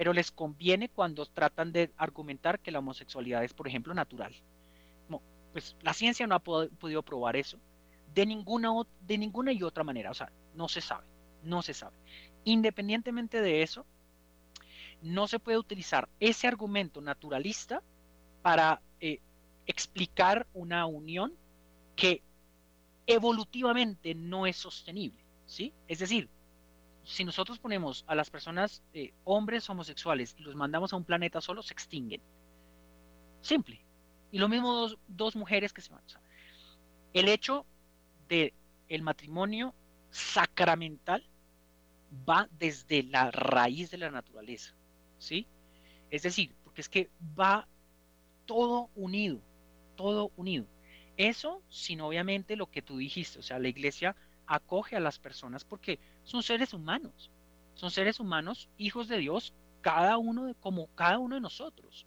[0.00, 4.34] pero les conviene cuando tratan de argumentar que la homosexualidad es, por ejemplo, natural.
[5.52, 7.58] Pues la ciencia no ha podido probar eso
[8.14, 8.70] de ninguna,
[9.02, 11.06] de ninguna y otra manera, o sea, no se sabe,
[11.42, 11.98] no se sabe.
[12.44, 13.84] Independientemente de eso,
[15.02, 17.82] no se puede utilizar ese argumento naturalista
[18.40, 19.20] para eh,
[19.66, 21.34] explicar una unión
[21.94, 22.22] que
[23.06, 25.74] evolutivamente no es sostenible, ¿sí?
[25.88, 26.30] Es decir,
[27.04, 31.40] si nosotros ponemos a las personas, eh, hombres homosexuales, y los mandamos a un planeta
[31.40, 32.22] solo, se extinguen.
[33.40, 33.84] Simple.
[34.30, 36.02] Y lo mismo dos, mujeres que se van.
[37.12, 37.66] el hecho
[38.28, 38.54] de
[38.88, 39.74] el matrimonio
[40.10, 41.24] sacramental
[42.28, 44.74] va desde la raíz de la naturaleza,
[45.18, 45.46] ¿sí?
[46.10, 47.68] Es decir, porque es que va
[48.46, 49.40] todo unido,
[49.96, 50.66] todo unido.
[51.16, 54.16] Eso sin obviamente lo que tú dijiste, o sea, la iglesia
[54.50, 57.30] acoge a las personas porque son seres humanos,
[57.74, 62.04] son seres humanos, hijos de Dios, cada uno de, como cada uno de nosotros.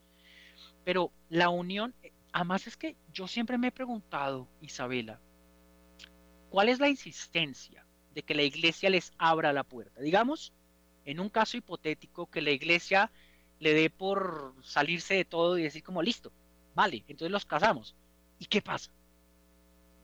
[0.84, 1.96] Pero la unión,
[2.34, 5.22] además es que yo siempre me he preguntado, Isabela,
[6.50, 10.02] ¿cuál es la insistencia de que la iglesia les abra la puerta?
[10.02, 10.52] Digamos,
[11.06, 13.10] en un caso hipotético, que la iglesia
[13.60, 16.34] le dé por salirse de todo y decir como, listo,
[16.76, 17.96] vale, entonces los casamos.
[18.38, 18.92] ¿Y qué pasa?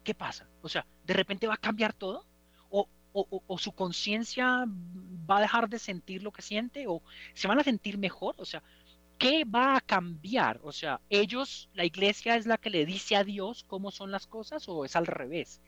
[0.06, 0.48] ¿Qué pasa?
[0.62, 2.24] O sea, ¿de repente va a cambiar todo?
[3.12, 4.66] o, su conciencia
[5.30, 7.02] va a dejar de sentir lo que siente o
[7.34, 8.36] se van a sentir mejor.
[8.38, 8.62] O sea,
[9.18, 10.60] ¿qué va a cambiar?
[10.64, 14.28] O sea, ellos, la iglesia es la que le dice a Dios cómo son las
[14.28, 15.60] cosas o es al revés.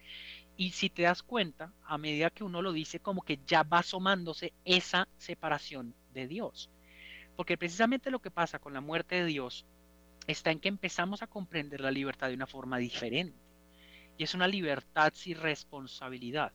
[0.56, 3.80] Y si te das cuenta, a medida que uno lo dice, como que ya va
[3.80, 6.70] asomándose esa separación de Dios.
[7.36, 9.66] Porque precisamente lo que pasa con la muerte de Dios
[10.28, 13.51] está en que empezamos a comprender la libertad de una forma diferente.
[14.17, 16.52] Y es una libertad sin responsabilidad.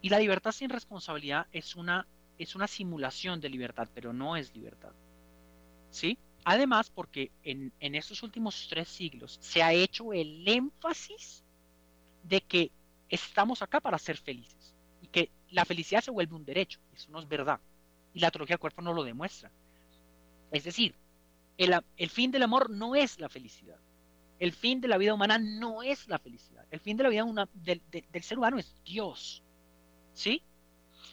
[0.00, 2.06] Y la libertad sin responsabilidad es una,
[2.38, 4.92] es una simulación de libertad, pero no es libertad.
[5.90, 6.18] ¿Sí?
[6.44, 11.44] Además, porque en, en estos últimos tres siglos se ha hecho el énfasis
[12.24, 12.72] de que
[13.08, 16.80] estamos acá para ser felices y que la felicidad se vuelve un derecho.
[16.94, 17.60] Eso no es verdad.
[18.14, 19.50] Y la teología del cuerpo no lo demuestra.
[20.50, 20.94] Es decir,
[21.58, 23.78] el, fin del amor no es la felicidad.
[24.42, 26.66] El fin de la vida humana no es la felicidad.
[26.72, 27.24] El fin de la vida
[27.54, 27.80] del,
[28.22, 29.40] ser humano es Dios.
[30.14, 30.42] ¿Sí?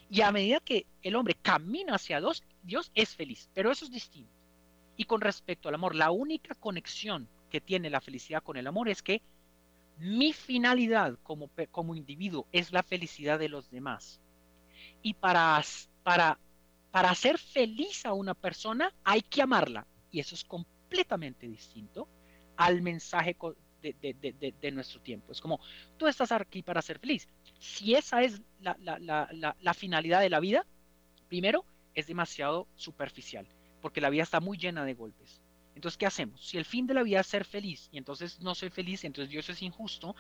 [0.09, 3.47] Y a medida que el hombre camina hacia Dios, Dios es feliz.
[3.53, 4.33] Pero eso es distinto.
[4.97, 8.89] Y con respecto al amor, la única conexión que tiene la felicidad con el amor
[8.89, 9.21] es que
[9.99, 14.19] mi finalidad como, como individuo es la felicidad de los demás.
[15.03, 15.63] Y para,
[16.01, 16.39] para,
[16.89, 19.85] para hacer feliz a una persona hay que amarla.
[20.09, 22.07] Y eso es completamente distinto
[22.59, 23.37] al mensaje
[23.81, 25.31] de, nuestro tiempo.
[25.31, 25.61] Es como,
[25.97, 27.29] tú estás aquí para ser feliz.
[27.57, 30.65] Si esa es la, finalidad de la vida,
[31.29, 31.63] primero,
[31.95, 33.47] es demasiado superficial,
[33.81, 35.41] porque la vida está muy llena de golpes.
[35.73, 36.45] Entonces, ¿qué hacemos?
[36.45, 39.31] Si el fin de la vida es ser feliz y entonces no soy feliz, entonces
[39.31, 40.13] Dios es injusto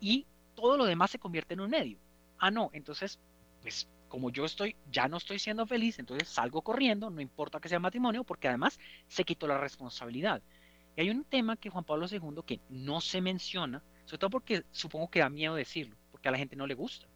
[0.00, 1.98] y todo lo demás se convierte en un medio.
[2.38, 3.18] Ah, no, entonces,
[3.62, 7.68] pues como yo estoy, ya no estoy siendo feliz, entonces salgo corriendo, no importa que
[7.68, 10.40] sea matrimonio, porque además se quitó la responsabilidad.
[10.96, 14.64] Y hay un tema que Juan Pablo II que no se menciona, sobre todo porque
[14.70, 17.06] supongo que da miedo decirlo, porque a la gente no le gusta.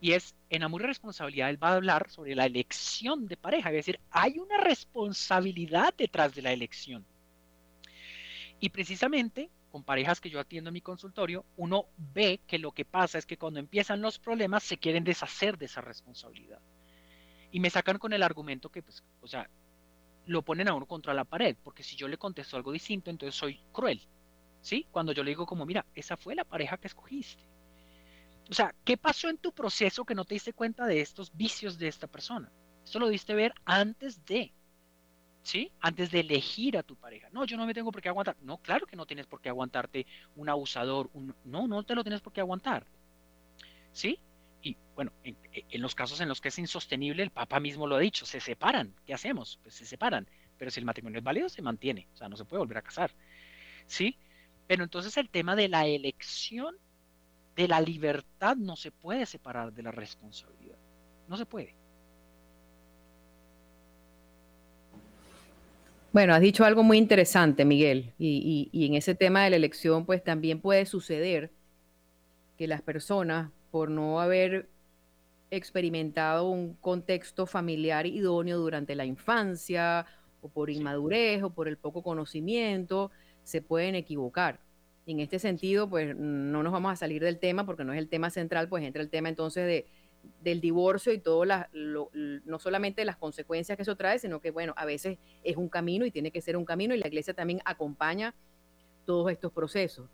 [0.00, 3.70] Y es, en Amor y Responsabilidad, él va a hablar sobre la elección de pareja,
[3.70, 7.06] es decir, hay una responsabilidad detrás de la elección.
[8.58, 12.84] Y precisamente con parejas que yo atiendo en mi consultorio, uno ve que lo que
[12.84, 16.60] pasa es que cuando empiezan los problemas se quieren deshacer de esa responsabilidad.
[17.50, 19.48] Y me sacan con el argumento que, pues, o sea,
[20.26, 23.34] lo ponen a uno contra la pared, porque si yo le contesto algo distinto, entonces
[23.34, 24.00] soy cruel.
[24.60, 24.86] ¿Sí?
[24.92, 27.42] Cuando yo le digo como, mira, esa fue la pareja que escogiste.
[28.48, 31.78] O sea, ¿qué pasó en tu proceso que no te diste cuenta de estos vicios
[31.78, 32.52] de esta persona?
[32.84, 34.52] Esto lo diste ver antes de.
[35.42, 35.72] ¿sí?
[35.80, 37.28] Antes de elegir a tu pareja.
[37.32, 38.36] No, yo no me tengo por qué aguantar.
[38.42, 40.06] No, claro que no tienes por qué aguantarte
[40.36, 41.10] un abusador.
[41.44, 42.86] No, no te lo tienes por qué aguantar.
[43.92, 44.18] ¿Sí?
[44.62, 48.00] Y bueno, en, los casos en los que es insostenible, el Papa mismo lo ha
[48.00, 48.94] dicho, se separan.
[49.04, 49.58] ¿Qué hacemos?
[49.62, 50.28] Pues se separan.
[50.56, 52.06] Pero si el matrimonio es válido, se mantiene.
[52.14, 53.10] O sea, no se puede volver a casar.
[53.86, 54.16] ¿Sí?
[54.68, 56.76] Pero entonces el tema de la elección,
[57.56, 60.78] de la libertad, no se puede separar de la responsabilidad.
[61.28, 61.74] No se puede.
[66.12, 70.22] Bueno, has dicho algo muy interesante, Miguel, y, en ese tema de la elección, pues
[70.22, 71.50] también puede suceder
[72.58, 74.68] que las personas, por no haber
[75.50, 80.06] experimentado un contexto familiar idóneo durante la infancia,
[80.40, 83.10] o por inmadurez, o por el poco conocimiento,
[83.42, 84.60] se pueden equivocar.
[85.04, 88.08] en este sentido, pues no nos vamos a salir del tema porque no es el
[88.08, 89.86] tema central, pues entra el tema entonces de
[90.40, 94.84] del divorcio y todo, no solamente las consecuencias que eso trae, sino que, bueno, a
[94.84, 98.34] veces es un camino y tiene que ser un camino y la iglesia también acompaña
[99.04, 100.08] todos estos procesos.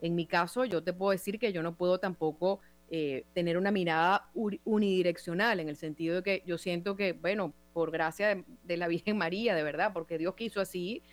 [0.00, 2.60] En mi caso, yo te puedo decir que yo no puedo tampoco
[2.92, 7.92] eh, tener una mirada unidireccional, en el sentido de que yo siento que, bueno, por
[7.92, 11.04] gracia de, la Virgen María, de verdad, porque Dios quiso así,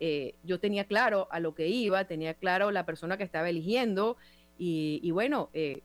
[0.00, 4.16] eh, yo tenía claro a lo que iba, tenía claro la persona que estaba eligiendo
[4.58, 5.82] y, bueno, eh,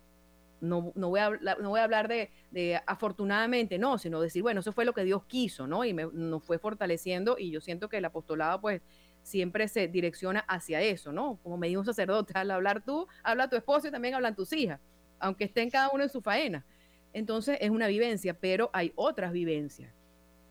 [0.62, 4.74] no, no, voy, a, no voy a hablar de, afortunadamente, no, sino decir, bueno, eso
[4.74, 5.86] fue lo que Dios quiso, ¿no?
[5.86, 8.82] Y me, nos fue fortaleciendo y yo siento que el apostolado, pues,
[9.22, 11.40] siempre se direcciona hacia eso, ¿no?
[11.44, 14.52] Como me dijo un sacerdote, al hablar tú, habla tu esposo y también hablan tus
[14.54, 14.80] hijas,
[15.20, 16.66] aunque estén cada uno en su faena.
[17.14, 19.94] Entonces es una vivencia, pero hay otras vivencias.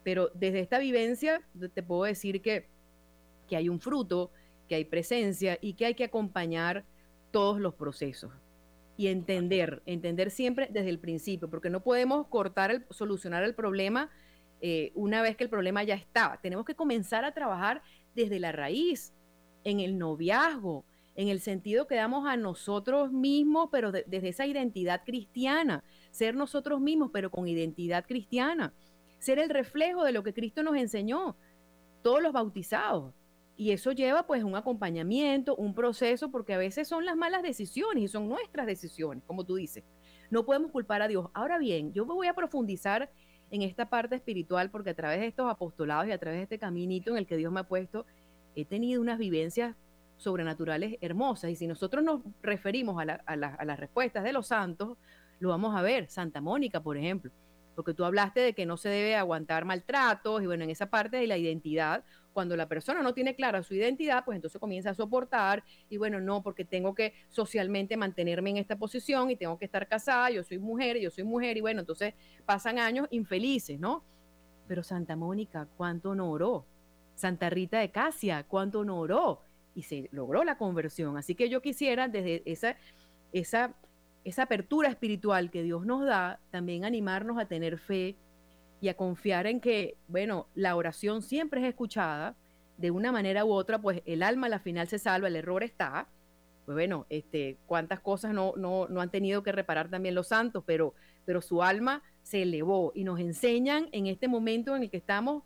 [0.02, 1.42] Pero desde esta vivencia
[1.74, 2.66] te puedo decir que,
[3.48, 4.30] que hay un fruto,
[4.68, 6.84] que hay presencia y que hay que acompañar
[7.30, 8.32] todos los procesos
[8.96, 14.10] y entender, entender siempre desde el principio, porque no podemos cortar, el, solucionar el problema
[14.60, 16.38] eh, una vez que el problema ya está.
[16.42, 17.82] Tenemos que comenzar a trabajar
[18.14, 19.12] desde la raíz,
[19.64, 20.84] en el noviazgo,
[21.16, 26.80] en el sentido que damos a nosotros mismos, pero desde esa identidad cristiana, ser nosotros
[26.80, 28.74] mismos, pero con identidad cristiana,
[29.18, 31.36] ser el reflejo de lo que Cristo nos enseñó,
[32.02, 33.14] todos los bautizados.
[33.56, 38.04] Y eso lleva pues un acompañamiento, un proceso, porque a veces son las malas decisiones
[38.04, 39.84] y son nuestras decisiones, como tú dices.
[40.30, 41.28] No podemos culpar a Dios.
[41.32, 43.12] Ahora bien, yo me voy a profundizar
[43.50, 46.58] en esta parte espiritual, porque a través de estos apostolados y a través de este
[46.58, 48.04] caminito en el que Dios me ha puesto,
[48.56, 49.76] he tenido unas vivencias
[50.16, 51.50] sobrenaturales hermosas.
[51.50, 54.96] Y si nosotros nos referimos a, las respuestas de los santos,
[55.40, 56.08] lo vamos a ver.
[56.08, 57.32] Santa Mónica, por ejemplo
[57.74, 61.16] porque tú hablaste de que no se debe aguantar maltratos y bueno, en esa parte
[61.16, 64.94] de la identidad, cuando la persona no tiene clara su identidad, pues entonces comienza a
[64.94, 69.64] soportar y bueno, no, porque tengo que socialmente mantenerme en esta posición y tengo que
[69.66, 74.04] estar casada, yo soy mujer, yo soy mujer y bueno, entonces pasan años infelices, ¿no?
[74.66, 76.66] Pero Santa Mónica, ¿cuánto no oró?
[77.14, 79.42] Santa Rita de Casia, ¿cuánto no oró?
[79.74, 81.16] Y se logró la conversión.
[81.16, 82.76] Así que yo quisiera desde esa,
[83.32, 83.74] esa
[84.24, 88.16] esa apertura espiritual que Dios nos da, también animarnos a tener fe
[88.80, 92.34] y a confiar en que, bueno, la oración siempre es escuchada
[92.78, 95.62] de una manera u otra, pues el alma a la final se salva, el error
[95.62, 96.08] está.
[96.64, 100.64] Pues bueno, este, cuántas cosas no, no, no han tenido que reparar también los santos,
[100.66, 100.94] pero,
[101.26, 105.44] pero su alma se elevó y nos enseñan en este momento en el que estamos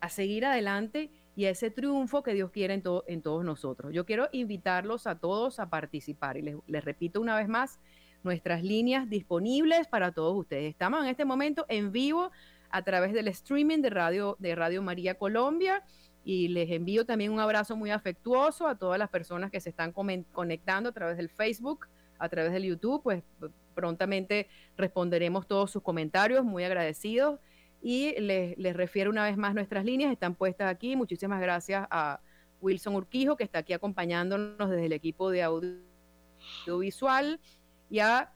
[0.00, 3.92] a seguir adelante y ese triunfo que Dios quiere en, en todos nosotros.
[3.92, 7.80] Yo quiero invitarlos a todos a participar y les, les repito una vez más,
[8.22, 10.70] nuestras líneas disponibles para todos ustedes.
[10.70, 12.30] Estamos en este momento en vivo
[12.70, 15.84] a través del streaming de Radio, de Radio María Colombia
[16.24, 19.92] y les envío también un abrazo muy afectuoso a todas las personas que se están
[19.92, 21.86] conectando a través del Facebook,
[22.18, 23.22] a través del YouTube, pues
[23.74, 27.40] prontamente responderemos todos sus comentarios, muy agradecidos.
[27.86, 30.96] Y les, les refiero una vez más, nuestras líneas están puestas aquí.
[30.96, 32.18] Muchísimas gracias a
[32.62, 35.42] Wilson Urquijo, que está aquí acompañándonos desde el equipo de
[36.64, 37.38] audiovisual
[37.90, 38.32] y a,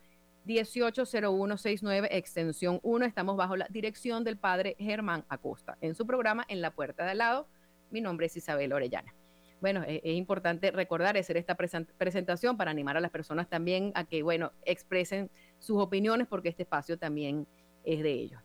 [0.45, 3.05] 180169, extensión 1.
[3.05, 5.77] Estamos bajo la dirección del padre Germán Acosta.
[5.81, 7.47] En su programa En la Puerta de al lado,
[7.91, 9.13] mi nombre es Isabel Orellana
[9.63, 14.03] bueno, e, es, importante recordar, hacer esta presentación para animar a las personas también a
[14.03, 17.47] que, bueno, expresen sus opiniones porque este espacio también
[17.85, 18.41] es de ellos.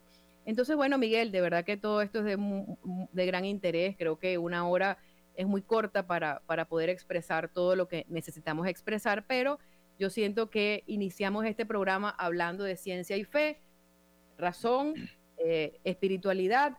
[0.47, 2.39] Entonces, bueno, Miguel, de verdad que todo esto es
[3.13, 3.97] de, gran interés.
[3.99, 4.97] Creo que una hora
[5.35, 9.59] es muy corta para, para poder expresar todo lo que necesitamos expresar, pero
[9.99, 13.61] yo siento que iniciamos este programa hablando de ciencia y fe,
[14.37, 14.95] razón,
[15.39, 16.79] eh, espiritualidad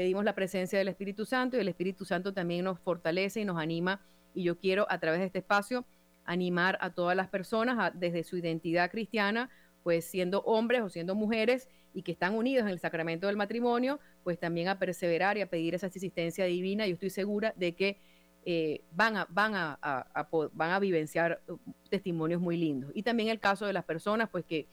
[0.00, 3.58] pedimos la presencia del Espíritu Santo y el Espíritu Santo también nos fortalece y nos
[3.58, 4.00] anima.
[4.32, 5.84] Y yo quiero a través de este espacio
[6.24, 9.50] animar a todas las personas desde su identidad cristiana,
[9.82, 14.00] pues siendo hombres o siendo mujeres y que están unidos en el sacramento del matrimonio,
[14.24, 16.86] pues también a perseverar y a pedir esa asistencia divina.
[16.86, 18.00] Yo estoy segura de que
[18.44, 22.90] eh, van, a, van, a, van a vivenciar uh, testimonios muy lindos.
[22.94, 24.66] Y también el caso de las personas, pues que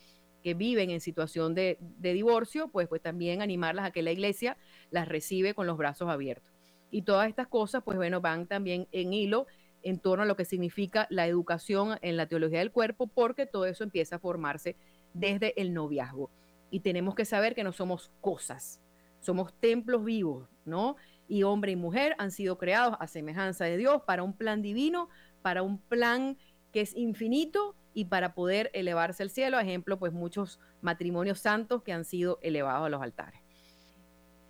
[0.48, 4.58] que viven en situación de, divorcio, pues, pues también animarlas a que la iglesia
[4.92, 6.50] las recibe con los brazos abiertos.
[6.90, 9.48] Y todas estas cosas, pues bueno, van también en hilo
[9.84, 13.66] en torno a lo que significa la educación en la teología del cuerpo, porque todo
[13.66, 14.76] eso empieza a formarse
[15.14, 16.30] desde el noviazgo.
[16.72, 18.82] Y tenemos que saber que no somos cosas,
[19.20, 20.96] somos templos vivos, ¿no?
[21.28, 25.10] Y hombre y mujer han sido creados a semejanza de Dios para un plan divino,
[25.42, 26.38] para un plan
[26.72, 31.94] que es infinito y para poder elevarse al cielo, ejemplo, pues muchos matrimonios santos que
[31.94, 33.42] han sido elevados a los altares.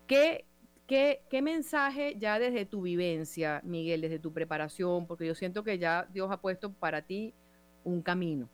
[0.05, 0.45] ¿Qué,
[0.85, 5.79] qué, qué mensaje ya desde tu vivencia, Miguel, desde tu preparación, porque yo siento que
[5.79, 7.33] ya Dios ha puesto para ti
[7.83, 8.49] un camino?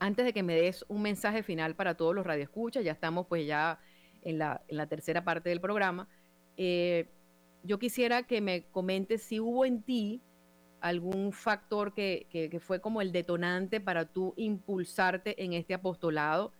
[0.00, 3.46] Antes de que me des un mensaje final para todos los radioescuchas, ya estamos pues
[3.46, 3.78] ya
[4.22, 6.08] en la, en la tercera parte del programa,
[6.56, 7.08] eh,
[7.62, 10.22] yo quisiera que me comentes si hubo en ti
[10.80, 16.52] algún factor que, que, fue como el detonante para tú impulsarte en este apostolado.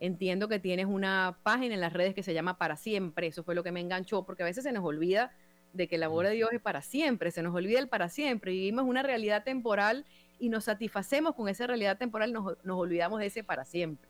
[0.00, 3.54] Entiendo que tienes una página en las redes que se llama Para Siempre, eso fue
[3.54, 5.32] lo que me enganchó, porque a veces se nos olvida
[5.72, 8.52] de que el amor de Dios es para siempre, se nos olvida el para siempre,
[8.52, 10.06] vivimos una realidad temporal
[10.40, 14.08] y nos satisfacemos con esa realidad temporal, nos, nos olvidamos de ese para siempre.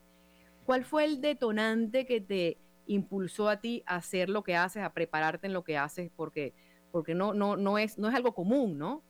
[0.64, 2.58] ¿Cuál fue el detonante que te
[2.88, 6.10] impulsó a ti a hacer lo que haces, a prepararte en lo que haces?
[6.16, 6.54] Porque,
[6.90, 9.04] porque no, no, no, es, no es algo común, ¿no?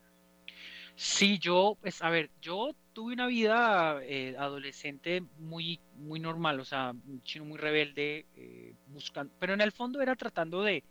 [0.95, 6.65] Sí, yo, pues, a ver, yo tuve una vida eh, adolescente muy, muy normal, o
[6.65, 10.83] sea, un chino muy rebelde, eh, buscando, pero en el fondo era tratando de,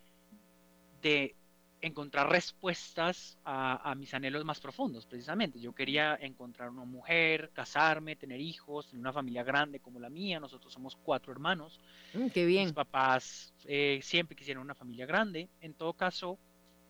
[1.02, 1.36] de
[1.82, 5.59] encontrar respuestas a, mis anhelos más profundos, precisamente.
[5.59, 10.39] Yo quería encontrar una mujer, casarme, tener hijos, tener una familia grande como la mía.
[10.39, 11.80] Nosotros somos cuatro hermanos.
[12.13, 12.65] Mm, qué bien.
[12.65, 15.49] Mis papás eh, siempre quisieron una familia grande.
[15.61, 16.39] En todo caso,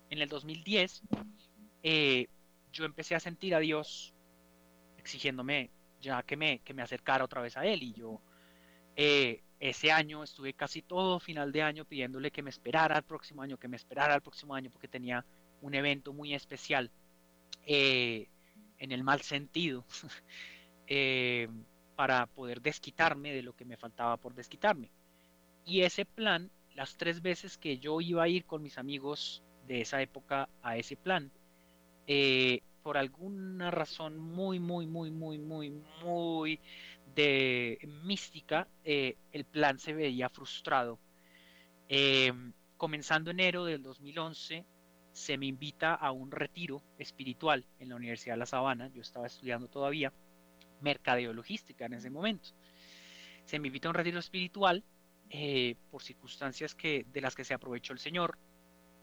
[0.09, 1.01] en el 2010,
[1.83, 2.27] eh,
[2.71, 4.13] yo empecé a sentir a Dios
[4.97, 5.69] exigiéndome
[6.01, 7.83] ya que me, que me acercara otra vez a él.
[7.83, 8.21] Y yo
[8.95, 13.41] eh, ese año estuve casi todo final de año pidiéndole que me esperara el próximo
[13.41, 15.25] año, que me esperara el próximo año, porque tenía
[15.61, 16.91] un evento muy especial,
[17.65, 18.27] eh,
[18.77, 19.83] en el mal sentido,
[20.87, 21.47] eh,
[21.95, 24.91] para poder desquitarme de lo que me faltaba por desquitarme.
[25.65, 29.81] Y ese plan, las tres veces que yo iba a ir con mis amigos de
[29.81, 31.31] esa época a ese plan,
[32.05, 36.59] eh, por alguna razón muy, muy, muy, muy, muy, muy
[37.23, 40.99] de mística, el plan se veía frustrado.
[42.77, 44.65] comenzando enero del 2011,
[45.17, 48.89] se me invita a un retiro espiritual en la Universidad de La Sabana.
[48.93, 50.13] Yo estaba estudiando todavía
[50.79, 52.49] mercadeo logística en ese momento.
[53.43, 54.83] Se me invita a un retiro espiritual
[55.31, 58.37] eh, por circunstancias que, de las que se aprovechó el Señor.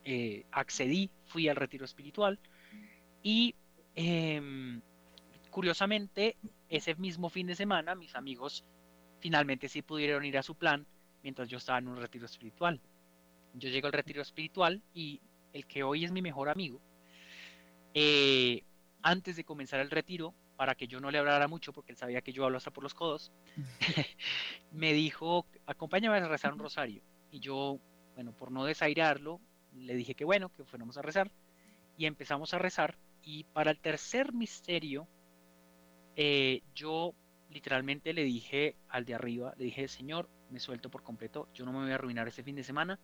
[0.05, 2.39] Eh, accedí, fui al retiro espiritual
[3.23, 3.55] y
[3.97, 4.83] em,
[5.51, 6.37] curiosamente
[6.77, 8.65] ese mismo fin de semana mis amigos
[9.21, 10.87] finalmente sí pudieron ir a su plan
[11.23, 12.81] mientras yo estaba en un retiro espiritual.
[13.55, 15.21] Yo llego al retiro espiritual y
[15.53, 16.81] el que hoy es mi mejor amigo,
[17.95, 18.65] eh,
[19.03, 22.23] antes de comenzar el retiro, para que yo no le hablara mucho, porque él sabía
[22.23, 23.33] que yo hablo hasta por los codos,
[24.73, 27.03] me dijo, acompáñame a rezar un rosario.
[27.31, 27.79] Y yo,
[28.15, 29.41] bueno, por no desairarlo,
[29.73, 31.31] le dije que bueno, que fuéramos a rezar.
[31.97, 32.99] Y empezamos a rezar.
[33.23, 35.09] Y para el tercer misterio,
[36.17, 37.15] eh, yo
[37.51, 41.73] literalmente le dije al de arriba, le dije, Señor, me suelto por completo, yo no
[41.73, 42.99] me voy a arruinar este fin de semana.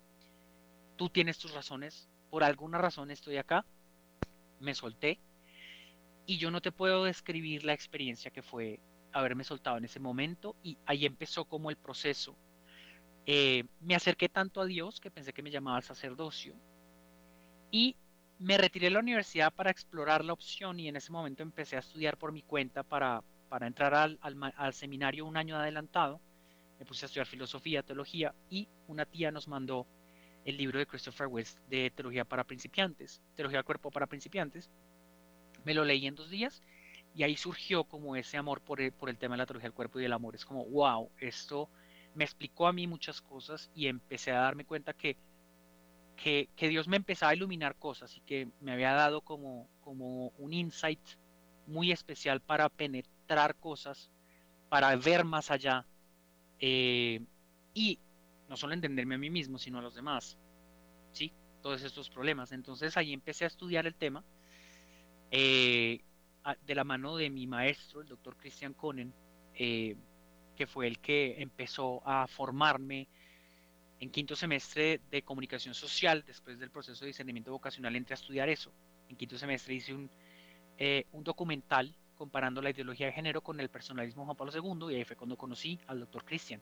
[0.96, 3.64] Tú tienes tus razones, por alguna razón estoy acá,
[4.60, 5.20] me solté
[6.26, 8.80] y yo no te puedo describir la experiencia que fue
[9.12, 12.36] haberme soltado en ese momento y ahí empezó como el proceso.
[13.26, 16.54] Eh, me acerqué tanto a Dios que pensé que me llamaba al sacerdocio
[17.70, 17.96] y
[18.40, 21.80] me retiré de la universidad para explorar la opción y en ese momento empecé a
[21.80, 26.22] estudiar por mi cuenta para, para entrar al, seminario un año adelantado.
[26.78, 29.86] Me puse a estudiar filosofía, teología y una tía nos mandó
[30.46, 34.70] el libro de Christopher West de Teología para Principiantes, Teología del Cuerpo para Principiantes.
[35.66, 36.62] Me lo leí en dos días
[37.14, 39.74] y ahí surgió como ese amor por el, por el tema de la teología del
[39.74, 40.34] cuerpo y del amor.
[40.34, 41.68] Es como, wow, esto
[42.14, 45.18] me explicó a mí muchas cosas y empecé a darme cuenta que,
[46.22, 50.52] que, Dios me empezaba a iluminar cosas y que me había dado como, como un
[50.52, 51.00] insight
[51.66, 54.10] muy especial para penetrar cosas,
[54.68, 55.86] para ver más allá.
[56.58, 57.24] Eh,
[57.72, 57.98] y
[58.48, 60.36] no solo entenderme a mí mismo, sino a los demás.
[61.12, 61.32] ¿Sí?
[61.62, 62.52] Todos estos problemas.
[62.52, 64.22] Entonces ahí empecé a estudiar el tema
[65.30, 66.02] eh,
[66.66, 69.14] de la mano de mi maestro, el doctor Christian Conen,
[69.54, 69.96] eh,
[70.54, 73.08] que fue el que empezó a formarme
[74.00, 78.48] en quinto semestre de comunicación social, después del proceso de discernimiento vocacional, entré a estudiar
[78.48, 78.72] eso.
[79.08, 80.10] En quinto semestre hice un,
[80.78, 84.98] eh, un documental comparando la ideología de género con el personalismo Juan Pablo II y
[84.98, 86.60] ahí fue cuando conocí al doctor Christian.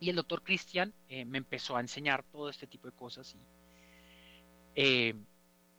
[0.00, 3.38] Y el doctor Cristian eh, me empezó a enseñar todo este tipo de cosas y
[4.74, 5.14] eh,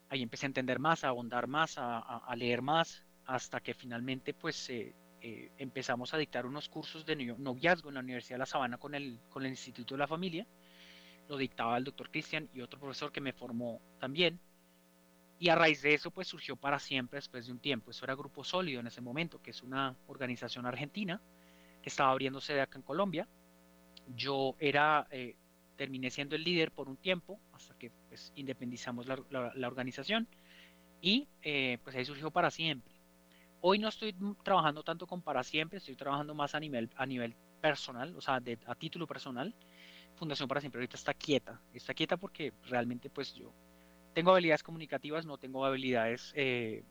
[0.10, 4.70] ahí empecé a entender más, a ahondar más, a, leer más, hasta que finalmente pues
[4.70, 8.96] eh, empezamos a dictar unos cursos de noviazgo en la Universidad de La Sabana con
[8.96, 10.48] el, con el Instituto de la Familia.
[11.28, 14.40] Lo dictaba el doctor Cristian y otro profesor que me formó también.
[15.40, 17.92] Y a raíz de eso pues surgió para siempre después de un tiempo.
[17.92, 21.22] Eso era Grupo Sólido en ese momento, que es una organización argentina
[21.82, 23.28] que estaba abriendo sede acá en Colombia
[24.16, 25.36] yo era, eh,
[25.78, 30.28] terminé siendo el líder por un tiempo, hasta que pues independizamos la, la, organización
[31.02, 32.91] y eh, pues ahí surgió para siempre.
[33.62, 37.36] Hoy no estoy trabajando tanto con para siempre, estoy trabajando más a nivel, a nivel
[37.62, 39.56] personal, o sea, de, a título personal.
[40.16, 43.54] Fundación para siempre ahorita está quieta, está quieta porque realmente pues yo
[44.14, 46.84] tengo habilidades comunicativas, no tengo habilidades eh,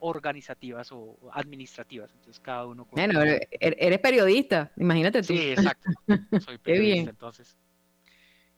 [0.00, 2.10] organizativas o administrativas.
[2.12, 2.86] Entonces cada uno...
[2.90, 5.28] Bueno, er, eres periodista, imagínate tú.
[5.28, 5.90] Sí, exacto.
[6.44, 7.56] Soy periodista, entonces.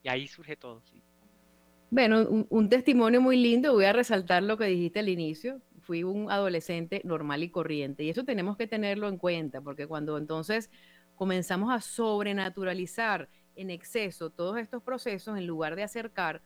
[0.02, 0.82] Y ahí surge todo.
[0.90, 1.02] Sí.
[1.90, 3.72] Bueno, un, testimonio muy lindo.
[3.72, 5.61] Voy a resaltar lo que dijiste al inicio.
[5.91, 8.05] Fui un adolescente normal y corriente.
[8.05, 10.70] Y eso tenemos que tenerlo en cuenta, porque cuando entonces
[11.16, 16.43] comenzamos a sobrenaturalizar en exceso todos estos procesos, en lugar de acercar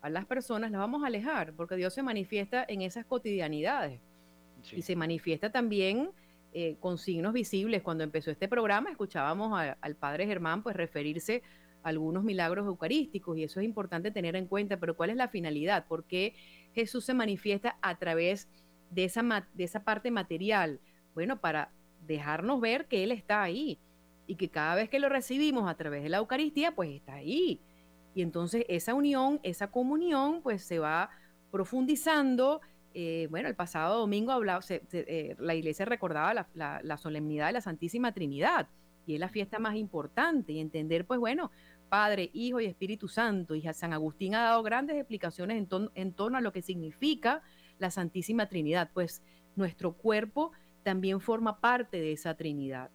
[0.00, 4.00] a las personas, las vamos a alejar, porque Dios se manifiesta en esas cotidianidades
[4.72, 6.10] y se manifiesta también
[6.52, 7.82] eh, con signos visibles.
[7.82, 11.44] Cuando empezó este programa escuchábamos al padre Germán pues referirse
[11.84, 15.28] a algunos milagros eucarísticos y eso es importante tener en cuenta, pero ¿cuál es la
[15.28, 15.86] finalidad?
[15.86, 16.34] ¿Por qué
[16.74, 20.80] Jesús se manifiesta a través de esa, de esa parte material?
[21.14, 21.70] Bueno, para
[22.06, 23.78] dejarnos ver que Él está ahí
[24.26, 27.60] y que cada vez que lo recibimos a través de la Eucaristía, pues está ahí.
[28.14, 31.10] Y entonces esa unión, esa comunión, pues se va
[31.50, 32.60] profundizando
[32.94, 38.12] eh, bueno, el pasado domingo hablaba, eh, la iglesia recordaba la, solemnidad de la Santísima
[38.12, 38.68] Trinidad
[39.06, 41.50] y es la fiesta más importante y entender, pues bueno,
[41.88, 43.54] Padre, Hijo y Espíritu Santo.
[43.54, 47.42] Y San Agustín ha dado grandes explicaciones en, en torno a lo que significa
[47.78, 49.22] la Santísima Trinidad, pues
[49.56, 50.52] nuestro cuerpo
[50.82, 52.90] también forma parte de esa Trinidad,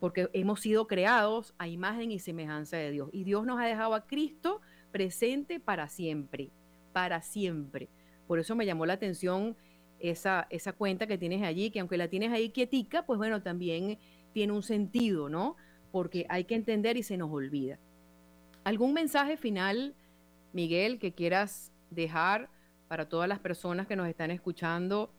[0.00, 3.08] porque hemos sido creados a imagen y semejanza de Dios.
[3.12, 6.50] Y Dios nos ha dejado a Cristo presente para siempre,
[6.92, 7.88] para siempre.
[8.26, 9.56] Por eso me llamó la atención
[9.98, 13.98] esa, esa cuenta que tienes allí, que aunque la tienes ahí quietica, pues bueno, también
[14.32, 15.56] tiene un sentido, ¿no?
[15.90, 17.78] Porque hay que entender y se nos olvida.
[18.64, 19.94] ¿Algún mensaje final,
[20.52, 22.48] Miguel, que quieras dejar
[22.92, 25.10] para todas las personas que nos están escuchando,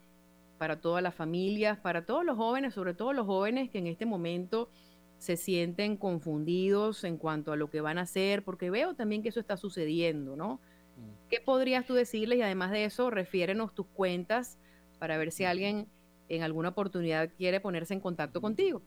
[0.59, 4.05] para todas las familias, para todos los jóvenes, sobre todo los jóvenes que en este
[4.05, 4.69] momento
[5.17, 9.30] se sienten confundidos en cuanto a lo que van a hacer, porque veo también que
[9.30, 10.59] eso está sucediendo, ¿no?
[10.97, 11.30] Mm.
[11.32, 12.38] ¿Qué podrías tú decirles?
[12.38, 14.59] Y además de eso, refiérenos tus cuentas
[14.99, 15.88] para ver si alguien
[16.30, 18.84] en alguna oportunidad quiere ponerse en contacto contigo.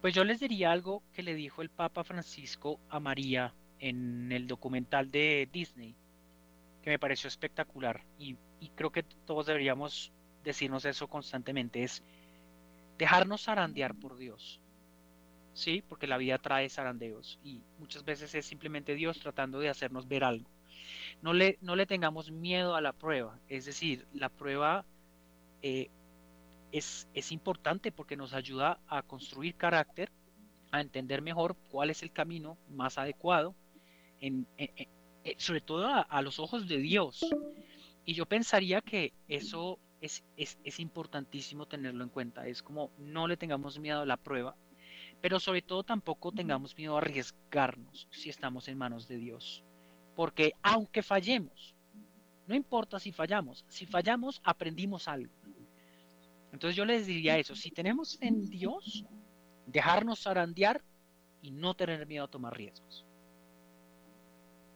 [0.00, 4.48] Pues yo les diría algo que le dijo el Papa Francisco a María en el
[4.48, 5.94] documental de Disney,
[6.82, 8.36] que me pareció espectacular y,
[8.74, 10.12] creo que todos deberíamos
[10.44, 12.02] decirnos eso constantemente, es
[12.98, 14.60] dejarnos zarandear por Dios.
[15.54, 20.08] Sí, porque la vida trae zarandeos y muchas veces es simplemente Dios tratando de hacernos
[20.08, 20.48] ver algo.
[21.20, 24.84] No le, no le tengamos miedo a la prueba, es decir, la prueba
[25.60, 25.90] eh,
[26.72, 30.10] es, importante porque nos ayuda a construir carácter,
[30.70, 33.54] a entender mejor cuál es el camino más adecuado,
[34.20, 34.46] en,
[35.24, 37.24] eh, sobre todo a, los ojos de Dios.
[38.04, 42.46] Y yo pensaría que eso es, es, importantísimo tenerlo en cuenta.
[42.48, 44.56] Es como no le tengamos miedo a la prueba,
[45.20, 49.62] pero sobre todo tampoco tengamos miedo a arriesgarnos si estamos en manos de Dios.
[50.16, 51.76] Porque aunque fallemos,
[52.48, 55.32] no importa si fallamos, si fallamos aprendimos algo.
[56.52, 59.04] Entonces yo les diría eso, si tenemos en Dios,
[59.66, 60.82] dejarnos zarandear
[61.40, 63.06] y no tener miedo a tomar riesgos.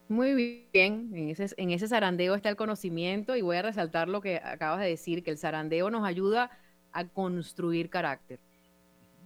[0.09, 4.21] Muy bien, en ese, en ese zarandeo está el conocimiento y voy a resaltar lo
[4.21, 6.51] que acabas de decir, que el zarandeo nos ayuda
[6.93, 8.39] a construir carácter.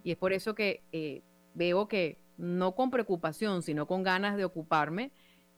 [0.03, 1.21] Y es por eso que eh,
[1.53, 5.11] veo que no con preocupación, sino con ganas de ocuparme,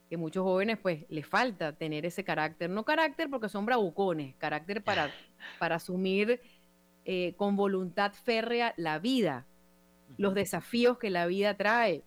[0.10, 4.84] que muchos jóvenes pues les falta tener ese carácter, no carácter porque son bravucones, carácter
[4.84, 5.10] para,
[5.60, 6.42] para asumir
[7.06, 9.46] eh, con voluntad férrea la vida,
[10.18, 12.04] los desafíos que la vida trae.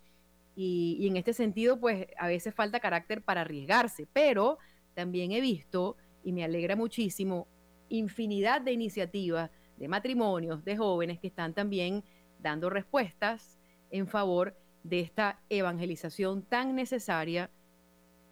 [0.59, 4.59] Y, en este sentido, pues a veces falta carácter para arriesgarse, pero
[4.94, 7.46] también he visto, y me alegra muchísimo,
[7.90, 12.02] infinidad de iniciativas de matrimonios, de jóvenes que están también
[12.38, 13.59] dando respuestas
[13.90, 17.50] en favor de esta evangelización tan necesaria,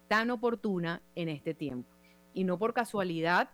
[0.07, 1.95] tan oportuna en este tiempo.
[2.33, 3.51] Y no por casualidad,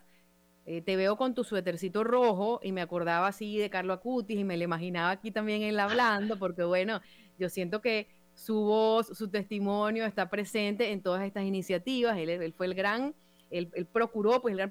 [0.66, 4.44] eh, te veo con tu suétercito rojo y me acordaba así de Carlo Acutis y
[4.44, 7.02] me lo imaginaba aquí también él hablando, porque bueno,
[7.38, 12.18] yo siento que su voz, su testimonio está presente en todas estas iniciativas.
[12.18, 13.14] Él, fue el gran,
[13.50, 14.70] él, procuró, pues el gran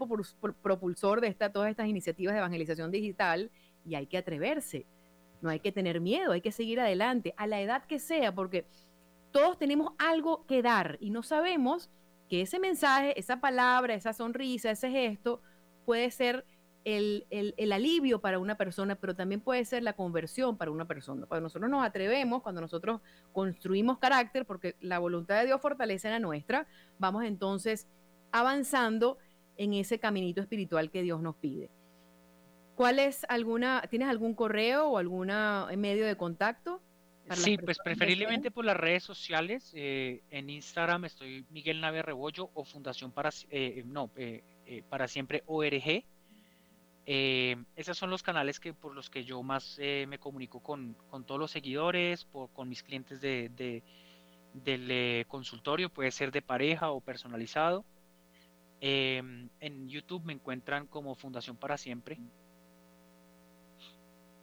[0.62, 3.50] propulsor de esta, todas estas iniciativas de evangelización digital
[3.84, 4.86] y hay que atreverse,
[5.40, 8.66] no hay que tener miedo, hay que seguir adelante, a la edad que sea, porque
[9.30, 11.90] todos tenemos algo que dar y no sabemos
[12.28, 15.42] que ese mensaje, esa palabra, esa sonrisa, ese gesto,
[15.84, 16.44] puede ser
[16.84, 21.26] el, alivio para una persona, pero también puede ser la conversión para una persona.
[21.26, 23.00] Cuando nosotros nos atrevemos, cuando nosotros
[23.32, 26.66] construimos carácter, porque la voluntad de Dios fortalece la nuestra,
[26.98, 27.86] vamos entonces
[28.32, 29.18] avanzando
[29.56, 31.70] en ese caminito espiritual que Dios nos pide.
[32.74, 35.30] ¿Cuál es alguna, tienes algún correo o algún
[35.76, 36.80] medio de contacto?
[37.32, 39.70] Sí, pues preferiblemente por las redes sociales.
[39.74, 45.06] Eh, en Instagram estoy Miguel Nave Rebollo o Fundación para, eh, no, eh, eh, para
[45.06, 46.04] siempre ORG.
[47.06, 50.96] Eh, esos son los canales que, por los que yo más eh, me comunico con,
[51.26, 53.82] todos los seguidores, con mis clientes de,
[54.52, 57.84] del consultorio, puede ser de pareja o personalizado.
[58.80, 62.18] en YouTube me encuentran como Fundación para Siempre.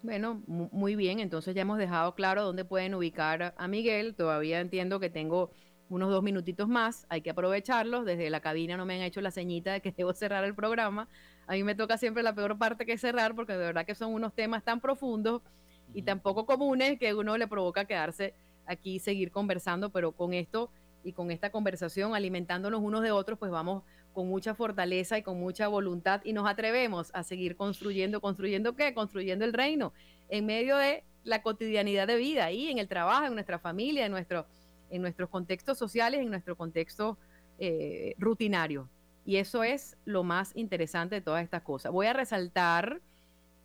[0.04, 4.16] Bueno, muy bien, entonces ya hemos dejado claro dónde pueden ubicar a Miguel.
[4.16, 5.52] Todavía entiendo que tengo
[5.90, 8.06] unos dos minutitos más, hay que aprovecharlos.
[8.06, 11.10] Desde la cabina no me han hecho la ceñita de que debo cerrar el programa.
[11.48, 14.14] A mí me toca siempre la peor parte que cerrar, porque de verdad que son
[14.14, 15.42] unos temas tan profundos
[15.94, 18.34] y tan poco comunes que uno le provoca quedarse
[18.66, 20.70] aquí y seguir conversando, pero con esto
[21.04, 23.84] y con esta conversación, alimentándonos unos de otros, pues vamos
[24.14, 28.94] con mucha fortaleza y con mucha voluntad y nos atrevemos a seguir construyendo, construyendo qué,
[28.94, 29.94] construyendo el reino
[30.28, 34.12] en medio de la cotidianidad de vida, ahí en el trabajo, en nuestra familia, en
[34.12, 34.46] nuestro
[34.90, 37.18] en nuestros contextos sociales, en nuestro contexto
[37.60, 38.90] eh, rutinario.
[39.28, 41.92] Y eso es lo más interesante de todas estas cosas.
[41.92, 43.02] Voy a resaltar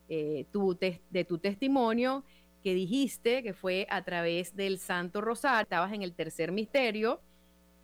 [0.08, 2.24] eh, tu de tu testimonio
[2.64, 7.20] que dijiste que fue a través del Santo Rosario, estabas en el tercer misterio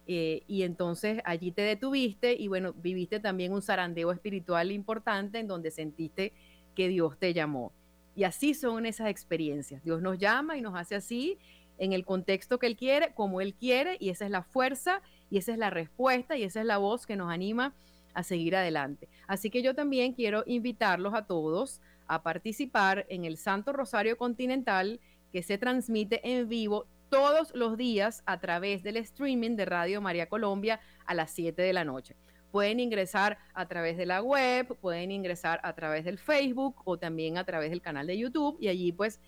[0.09, 5.47] eh, y entonces allí te detuviste y bueno, viviste también un zarandeo espiritual importante en
[5.47, 6.33] donde sentiste
[6.75, 7.71] que Dios te llamó.
[8.17, 9.85] Y así son esas experiencias.
[9.85, 11.39] Dios nos llama y nos hace así
[11.79, 15.01] en el contexto que Él quiere, como Él quiere, y esa es la fuerza
[15.31, 17.75] y esa es la respuesta y esa es la voz que nos anima
[18.15, 19.09] a seguir adelante.
[19.27, 25.01] Así que yo también quiero invitarlos a todos a participar en el Santo Rosario Continental
[25.33, 30.29] que se transmite en vivo todos los días a través del streaming de Radio María
[30.29, 32.17] Colombia a las 7 de la noche.
[32.51, 37.37] Pueden ingresar a través de la web, pueden ingresar a través del Facebook o también
[37.37, 39.21] a través del canal de YouTube y allí pues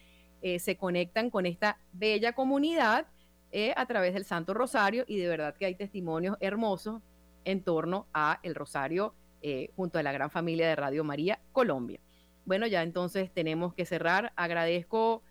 [0.43, 3.07] eh, se conectan con esta bella comunidad
[3.53, 7.03] eh, a través del Santo Rosario y de verdad que hay testimonios hermosos
[7.45, 12.01] en torno a el Rosario eh, junto a la gran familia de Radio María Colombia.
[12.45, 14.33] Bueno, ya entonces tenemos que cerrar.
[14.37, 15.23] Agradezco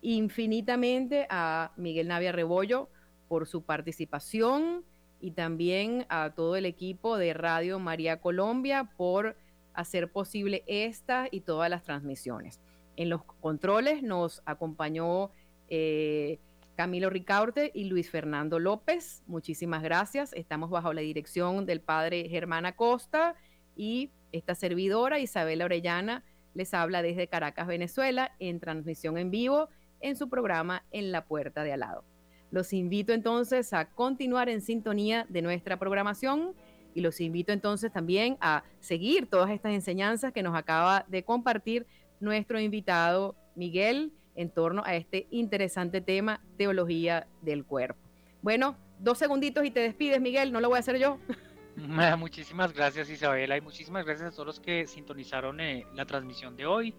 [0.00, 2.88] infinitamente a Miguel Navia Rebollo
[3.28, 4.84] por su participación
[5.20, 9.36] y también a todo el equipo de Radio María Colombia por
[9.74, 12.60] hacer posible esta y todas las transmisiones.
[12.96, 15.30] En los controles nos acompañó
[15.68, 16.38] eh,
[16.76, 19.22] Camilo Ricaurte y Luis Fernando López.
[19.26, 20.32] Muchísimas gracias.
[20.34, 23.34] Estamos bajo la dirección del padre Germán Acosta
[23.74, 26.22] y esta servidora Isabela Orellana
[26.54, 29.70] les habla desde Caracas, Venezuela, en transmisión en vivo
[30.00, 32.04] en su programa En la Puerta de Al lado.
[32.50, 36.54] Los invito entonces a continuar en sintonía de nuestra programación
[36.94, 41.86] y los invito entonces también a seguir todas estas enseñanzas que nos acaba de compartir
[42.20, 47.98] nuestro invitado Miguel en torno a este interesante tema, teología del cuerpo.
[48.42, 51.18] Bueno, dos segunditos y te despides, Miguel, no lo voy a hacer yo.
[52.18, 56.64] Muchísimas gracias Isabela y muchísimas gracias a todos los que sintonizaron eh, la transmisión de
[56.64, 56.94] hoy.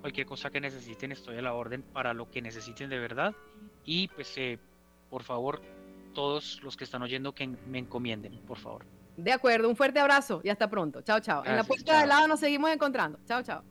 [0.00, 3.34] Cualquier cosa que necesiten estoy a la orden para lo que necesiten de verdad.
[3.84, 4.58] Y pues eh,
[5.08, 5.62] por favor,
[6.14, 8.84] todos los que están oyendo que me encomienden, por favor.
[9.16, 11.02] De acuerdo, un fuerte abrazo y hasta pronto.
[11.02, 11.44] Chao, chao.
[11.44, 13.18] en la puerta de lado nos seguimos encontrando.
[13.26, 13.62] Chao, chao.